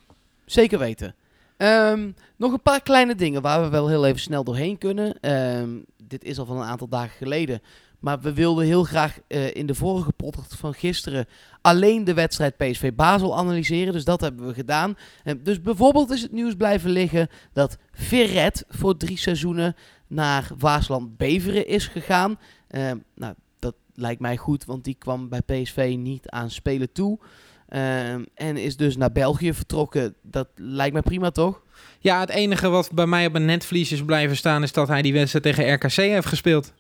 Zeker 0.45 0.79
weten. 0.79 1.15
Um, 1.59 2.15
nog 2.37 2.53
een 2.53 2.63
paar 2.63 2.83
kleine 2.83 3.15
dingen 3.15 3.43
waar 3.43 3.63
we 3.63 3.69
wel 3.69 3.89
heel 3.89 4.07
even 4.07 4.21
snel 4.21 4.45
doorheen 4.45 4.79
kunnen. 4.79 5.33
Um, 5.33 5.85
dit 6.05 6.25
is 6.25 6.39
al 6.39 6.47
van 6.47 6.57
een 6.57 6.67
aantal 6.67 6.89
dagen 6.89 7.17
geleden. 7.17 7.63
Maar 7.99 8.21
we 8.21 8.33
wilden 8.33 8.65
heel 8.65 8.85
graag 8.85 9.19
uh, 9.29 9.55
in 9.55 9.67
de 9.67 9.75
vorige 9.75 10.13
podcast 10.13 10.55
van 10.55 10.75
gisteren 10.75 11.27
alleen 11.61 12.05
de 12.05 12.15
wedstrijd 12.15 12.57
PSV 12.57 12.93
Basel 12.95 13.37
analyseren. 13.37 13.93
Dus 13.93 14.05
dat 14.05 14.21
hebben 14.21 14.47
we 14.47 14.55
gedaan. 14.55 14.97
Uh, 15.25 15.35
dus 15.43 15.63
bijvoorbeeld 15.63 16.11
is 16.11 16.23
het 16.23 16.33
nieuws 16.33 16.55
blijven 16.55 16.91
liggen 16.91 17.29
dat 17.53 17.79
Verret 17.93 18.65
voor 18.69 18.97
drie 18.97 19.19
seizoenen 19.19 19.77
naar 20.07 20.51
Waasland 20.59 21.17
Beveren 21.17 21.67
is 21.67 21.87
gegaan. 21.87 22.39
Nou, 23.15 23.35
dat 23.59 23.75
lijkt 23.95 24.21
mij 24.21 24.37
goed, 24.37 24.65
want 24.65 24.85
die 24.85 24.97
kwam 24.99 25.29
bij 25.29 25.43
PSV 25.43 25.95
niet 25.99 26.29
aan 26.29 26.51
spelen 26.51 26.93
toe. 26.93 27.19
Um, 27.75 28.27
en 28.35 28.57
is 28.57 28.77
dus 28.77 28.97
naar 28.97 29.13
België 29.13 29.55
vertrokken. 29.55 30.15
Dat 30.23 30.49
lijkt 30.55 30.95
me 30.95 31.03
prima, 31.03 31.31
toch? 31.31 31.61
Ja, 31.99 32.21
het 32.21 32.29
enige 32.29 32.69
wat 32.69 32.91
bij 32.93 33.07
mij 33.07 33.27
op 33.27 33.35
een 33.35 33.45
netvlies 33.45 33.93
is 33.93 34.05
blijven 34.05 34.37
staan... 34.37 34.63
is 34.63 34.73
dat 34.73 34.89
hij 34.89 35.03
die 35.03 35.13
wedstrijd 35.13 35.45
tegen 35.45 35.73
RKC 35.75 35.93
heeft 35.93 36.27
gespeeld. 36.27 36.73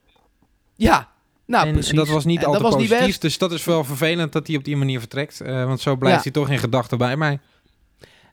Ja, 0.77 1.09
nou 1.47 1.67
en 1.67 1.73
precies. 1.73 1.93
dat 1.95 2.09
was 2.09 2.25
niet 2.25 2.39
En 2.39 2.45
altijd 2.45 2.63
was 2.63 2.75
positief. 2.75 3.19
dus 3.19 3.39
dat 3.39 3.53
is 3.53 3.65
wel 3.65 3.85
vervelend 3.85 4.33
dat 4.33 4.47
hij 4.47 4.57
op 4.57 4.65
die 4.65 4.77
manier 4.77 4.99
vertrekt. 4.99 5.41
Uh, 5.43 5.65
want 5.65 5.81
zo 5.81 5.97
blijft 5.97 6.17
Ja. 6.17 6.23
hij 6.23 6.33
toch 6.33 6.51
in 6.51 6.59
gedachten 6.59 6.99
bij 6.99 7.17
mij. 7.17 7.39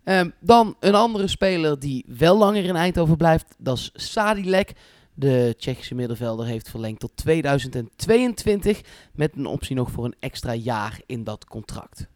Um, 0.04 0.34
dan 0.39 0.76
een 0.80 0.96
andere 0.96 1.28
speler 1.28 1.80
die 1.80 2.06
wel 2.08 2.38
langer 2.38 2.63
in 2.63 2.76
Eindhoven 2.76 3.18
blijft. 3.18 3.56
Dat 3.58 3.78
is 3.78 3.91
Sadilek. 3.94 4.74
De 5.13 5.54
Tsjechische 5.58 5.96
middenvelder 5.96 6.46
heeft 6.46 6.70
verlengd 6.70 7.00
tot 7.00 7.12
2022. 7.15 8.82
Met 9.13 9.32
een 9.36 9.46
optie 9.46 9.76
nog 9.76 9.91
voor 9.91 10.06
een 10.06 10.15
extra 10.20 10.54
jaar 10.54 11.00
in 11.06 11.24
dat 11.24 11.46
contract. 11.46 12.08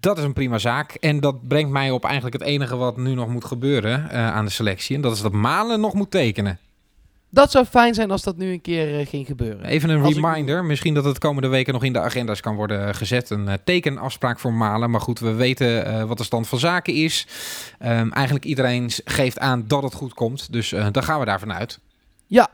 Dat 0.00 0.18
is 0.18 0.24
een 0.24 0.32
prima 0.32 0.58
zaak. 0.58 0.94
En 0.94 1.20
dat 1.20 1.48
brengt 1.48 1.70
mij 1.70 1.90
op 1.90 2.04
eigenlijk 2.04 2.34
het 2.34 2.42
enige 2.44 2.76
wat 2.76 2.96
nu 2.96 3.14
nog 3.14 3.28
moet 3.28 3.44
gebeuren 3.44 4.00
uh, 4.04 4.32
aan 4.34 4.44
de 4.44 4.50
selectie. 4.50 4.96
En 4.96 5.02
dat 5.02 5.12
is 5.14 5.20
dat 5.20 5.32
Malen 5.32 5.80
nog 5.80 5.94
moet 5.94 6.10
tekenen. 6.10 6.58
Dat 7.30 7.50
zou 7.50 7.64
fijn 7.64 7.94
zijn 7.94 8.10
als 8.10 8.22
dat 8.22 8.36
nu 8.36 8.52
een 8.52 8.60
keer 8.60 9.00
uh, 9.00 9.06
ging 9.06 9.26
gebeuren. 9.26 9.64
Even 9.64 9.90
een 9.90 10.02
Als 10.02 10.16
ik- 10.16 10.24
reminder. 10.24 10.64
Misschien 10.64 10.94
dat 10.94 11.04
het 11.04 11.18
komende 11.18 11.48
weken 11.48 11.72
nog 11.72 11.84
in 11.84 11.92
de 11.92 12.00
agenda's 12.00 12.40
kan 12.40 12.54
worden 12.56 12.94
gezet. 12.94 13.30
Een 13.30 13.46
uh, 13.46 13.52
tekenafspraak 13.64 14.38
voor 14.38 14.52
Malen. 14.52 14.90
Maar 14.90 15.00
goed, 15.00 15.18
we 15.18 15.32
weten 15.32 15.86
uh, 15.86 16.02
wat 16.04 16.18
de 16.18 16.24
stand 16.24 16.48
van 16.48 16.58
zaken 16.58 16.94
is. 16.94 17.26
Um, 17.82 18.12
eigenlijk 18.12 18.44
iedereen 18.44 18.90
geeft 19.04 19.38
aan 19.38 19.64
dat 19.66 19.82
het 19.82 19.94
goed 19.94 20.14
komt. 20.14 20.52
Dus 20.52 20.72
uh, 20.72 20.86
dan 20.92 21.02
gaan 21.02 21.18
we 21.20 21.24
daarvan 21.24 21.52
uit. 21.52 21.78
Ja, 22.26 22.48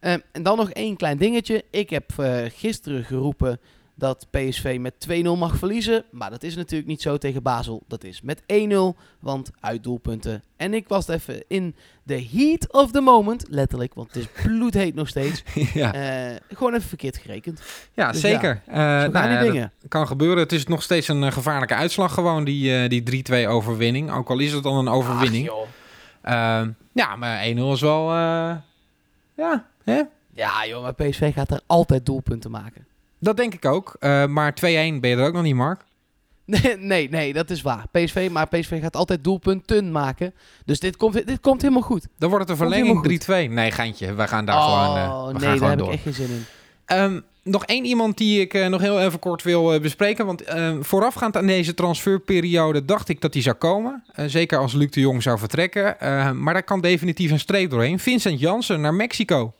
um, 0.00 0.22
en 0.32 0.42
dan 0.42 0.56
nog 0.56 0.70
één 0.70 0.96
klein 0.96 1.18
dingetje. 1.18 1.64
Ik 1.70 1.90
heb 1.90 2.10
uh, 2.20 2.38
gisteren 2.48 3.04
geroepen 3.04 3.60
dat 3.98 4.26
PSV 4.30 4.76
met 4.80 4.94
2-0 5.08 5.38
mag 5.38 5.56
verliezen. 5.56 6.04
Maar 6.10 6.30
dat 6.30 6.42
is 6.42 6.56
natuurlijk 6.56 6.88
niet 6.88 7.02
zo 7.02 7.16
tegen 7.16 7.42
Basel. 7.42 7.82
Dat 7.88 8.04
is 8.04 8.20
met 8.20 8.42
1-0, 8.42 8.46
want 9.20 9.50
uit 9.60 9.82
doelpunten. 9.82 10.42
En 10.56 10.74
ik 10.74 10.88
was 10.88 11.08
even 11.08 11.44
in 11.48 11.74
the 12.06 12.26
heat 12.32 12.72
of 12.72 12.90
the 12.90 13.00
moment, 13.00 13.44
letterlijk, 13.48 13.94
want 13.94 14.14
het 14.14 14.16
is 14.16 14.28
bloedheet 14.44 14.94
nog 14.94 15.08
steeds. 15.08 15.42
ja, 15.74 15.94
Uh, 16.30 16.36
gewoon 16.48 16.74
even 16.74 16.88
verkeerd 16.88 17.16
gerekend. 17.16 17.60
ja 17.94 18.12
dus 18.12 18.20
zeker. 18.20 18.62
Uh, 18.68 18.74
Zo 18.74 18.80
gaan 18.80 19.10
nou, 19.10 19.26
die 19.28 19.34
ja, 19.36 19.40
dat 19.42 19.52
dingen. 19.52 19.72
kan 19.88 20.06
gebeuren. 20.06 20.38
Het 20.38 20.52
is 20.52 20.66
nog 20.66 20.82
steeds 20.82 21.08
een 21.08 21.22
uh, 21.22 21.32
gevaarlijke 21.32 21.74
uitslag 21.74 22.14
gewoon, 22.14 22.44
die, 22.44 22.82
uh, 22.82 22.88
die 22.88 23.24
3-2 23.46 23.48
overwinning. 23.48 24.10
Ook 24.12 24.30
al 24.30 24.38
is 24.38 24.52
het 24.52 24.62
dan 24.62 24.76
een 24.76 24.88
overwinning. 24.88 25.50
Ach. 25.50 25.56
Uh, 26.24 26.68
ja, 26.92 27.16
maar 27.16 27.44
1-0 27.46 27.48
is 27.48 27.80
wel... 27.80 28.10
Uh, 28.10 28.54
ja, 29.36 29.66
hè? 29.84 30.02
Ja 30.34 30.66
joh, 30.66 30.82
maar 30.82 30.94
PSV 30.94 31.34
gaat 31.34 31.50
er 31.50 31.60
altijd 31.66 32.06
doelpunten 32.06 32.50
maken. 32.50 32.86
Dat 33.20 33.36
denk 33.36 33.54
ik 33.54 33.64
ook. 33.64 33.96
Uh, 34.00 34.26
maar 34.26 34.52
2-1 34.52 34.60
ben 34.60 35.10
je 35.10 35.16
er 35.16 35.26
ook 35.26 35.32
nog 35.32 35.42
niet, 35.42 35.54
Mark. 35.54 35.84
Nee, 36.48 36.76
nee, 36.76 37.08
nee, 37.08 37.32
dat 37.32 37.50
is 37.50 37.62
waar. 37.62 37.84
PSV, 37.92 38.28
maar 38.32 38.48
PSV 38.48 38.80
gaat 38.80 38.96
altijd 38.96 39.24
doelpunten 39.24 39.92
maken. 39.92 40.34
Dus 40.64 40.80
dit 40.80 40.96
komt, 40.96 41.26
dit 41.26 41.40
komt 41.40 41.62
helemaal 41.62 41.82
goed. 41.82 42.06
Dan 42.18 42.30
wordt 42.30 42.48
het 42.48 42.60
een 42.60 42.68
verlenging 42.68 43.22
3-2. 43.48 43.52
Nee, 43.52 43.70
geintje. 43.70 44.14
We 44.14 44.28
gaan 44.28 44.44
daar 44.44 44.56
oh, 44.56 44.82
gewoon, 44.82 44.96
uh, 44.96 45.26
we 45.26 45.32
nee, 45.32 45.40
gaan 45.40 45.40
daar 45.40 45.52
gewoon 45.56 45.70
heb 45.70 45.78
door. 45.78 45.88
ik 45.88 45.94
echt 45.94 46.02
geen 46.02 46.12
zin 46.12 46.28
in. 46.28 46.46
Um, 46.96 47.24
nog 47.42 47.64
één 47.64 47.84
iemand 47.84 48.18
die 48.18 48.40
ik 48.40 48.54
uh, 48.54 48.66
nog 48.66 48.80
heel 48.80 49.00
even 49.00 49.18
kort 49.18 49.42
wil 49.42 49.74
uh, 49.74 49.80
bespreken. 49.80 50.26
Want 50.26 50.48
uh, 50.48 50.76
voorafgaand 50.80 51.36
aan 51.36 51.46
deze 51.46 51.74
transferperiode 51.74 52.84
dacht 52.84 53.08
ik 53.08 53.20
dat 53.20 53.34
hij 53.34 53.42
zou 53.42 53.56
komen. 53.56 54.04
Zeker 54.26 54.58
als 54.58 54.72
Luc 54.72 54.90
de 54.90 55.00
Jong 55.00 55.22
zou 55.22 55.38
vertrekken. 55.38 55.96
Uh, 56.02 56.30
maar 56.30 56.54
daar 56.54 56.62
kan 56.62 56.80
definitief 56.80 57.30
een 57.30 57.38
streep 57.38 57.70
doorheen. 57.70 57.98
Vincent 57.98 58.40
Jansen 58.40 58.80
naar 58.80 58.94
Mexico. 58.94 59.52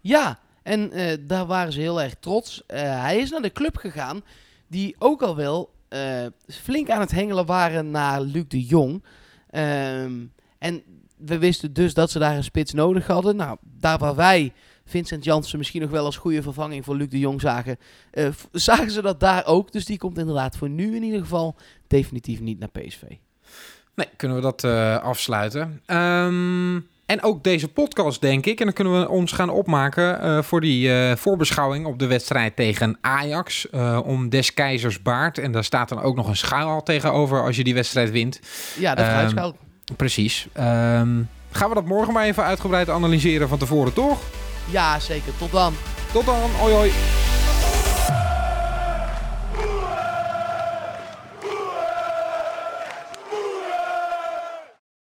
Ja, 0.00 0.38
en 0.62 0.98
uh, 0.98 1.12
daar 1.20 1.46
waren 1.46 1.72
ze 1.72 1.80
heel 1.80 2.02
erg 2.02 2.14
trots. 2.20 2.62
Uh, 2.68 2.78
hij 3.02 3.18
is 3.18 3.30
naar 3.30 3.42
de 3.42 3.52
club 3.52 3.76
gegaan 3.76 4.22
die 4.68 4.96
ook 4.98 5.22
al 5.22 5.36
wel 5.36 5.72
uh, 5.88 6.26
flink 6.46 6.90
aan 6.90 7.00
het 7.00 7.10
hengelen 7.10 7.46
waren 7.46 7.90
naar 7.90 8.20
Luc 8.20 8.44
de 8.48 8.64
Jong. 8.64 9.04
Um, 9.50 10.32
en 10.58 10.82
we 11.16 11.38
wisten 11.38 11.72
dus 11.72 11.94
dat 11.94 12.10
ze 12.10 12.18
daar 12.18 12.36
een 12.36 12.44
spits 12.44 12.72
nodig 12.72 13.06
hadden. 13.06 13.36
Nou, 13.36 13.56
daar 13.62 13.98
waar 13.98 14.14
wij 14.14 14.52
Vincent 14.84 15.24
Jansen 15.24 15.58
misschien 15.58 15.80
nog 15.80 15.90
wel 15.90 16.04
als 16.04 16.16
goede 16.16 16.42
vervanging 16.42 16.84
voor 16.84 16.96
Luc 16.96 17.08
de 17.08 17.18
Jong 17.18 17.40
zagen, 17.40 17.78
zagen 18.52 18.90
ze 18.90 19.02
dat 19.02 19.20
daar 19.20 19.46
ook. 19.46 19.72
Dus 19.72 19.84
die 19.84 19.98
komt 19.98 20.18
inderdaad 20.18 20.56
voor 20.56 20.68
nu 20.68 20.96
in 20.96 21.02
ieder 21.02 21.20
geval 21.20 21.56
definitief 21.86 22.40
niet 22.40 22.58
naar 22.58 22.70
PSV. 22.70 23.02
Nee, 23.94 24.08
kunnen 24.16 24.36
we 24.36 24.42
dat 24.42 24.64
afsluiten. 25.02 25.82
Um, 25.86 26.88
En 27.12 27.22
ook 27.22 27.44
deze 27.44 27.68
podcast, 27.68 28.20
denk 28.20 28.46
ik. 28.46 28.58
En 28.58 28.64
dan 28.64 28.74
kunnen 28.74 29.00
we 29.00 29.08
ons 29.08 29.32
gaan 29.32 29.50
opmaken 29.50 30.20
eh, 30.22 30.42
voor 30.42 30.60
die 30.60 30.92
eh, 30.94 31.16
voorbeschouwing 31.16 31.86
op 31.86 31.98
de 31.98 32.06
wedstrijd 32.06 32.56
tegen 32.56 32.98
Ajax. 33.00 33.70
eh, 33.70 34.00
om 34.04 34.28
des 34.28 34.54
keizers 34.54 35.02
baard. 35.02 35.38
En 35.38 35.52
daar 35.52 35.64
staat 35.64 35.88
dan 35.88 36.02
ook 36.02 36.16
nog 36.16 36.28
een 36.28 36.36
schaal 36.36 36.82
tegenover 36.82 37.42
als 37.42 37.56
je 37.56 37.64
die 37.64 37.74
wedstrijd 37.74 38.10
wint. 38.10 38.40
Ja, 38.78 38.94
de 38.94 39.02
Ehm, 39.02 39.10
fruitschaal. 39.10 39.56
Precies. 39.96 40.46
Ehm, 40.52 41.22
gaan 41.50 41.68
we 41.68 41.74
dat 41.74 41.84
morgen 41.86 42.12
maar 42.12 42.24
even 42.24 42.44
uitgebreid 42.44 42.88
analyseren 42.90 43.48
van 43.48 43.58
tevoren, 43.58 43.92
toch? 43.92 44.20
Ja, 44.70 44.98
zeker. 45.00 45.32
Tot 45.38 45.52
dan. 45.52 45.74
Tot 46.12 46.24
dan. 46.26 46.50
Hoi 46.58 46.74
hoi. 46.74 46.90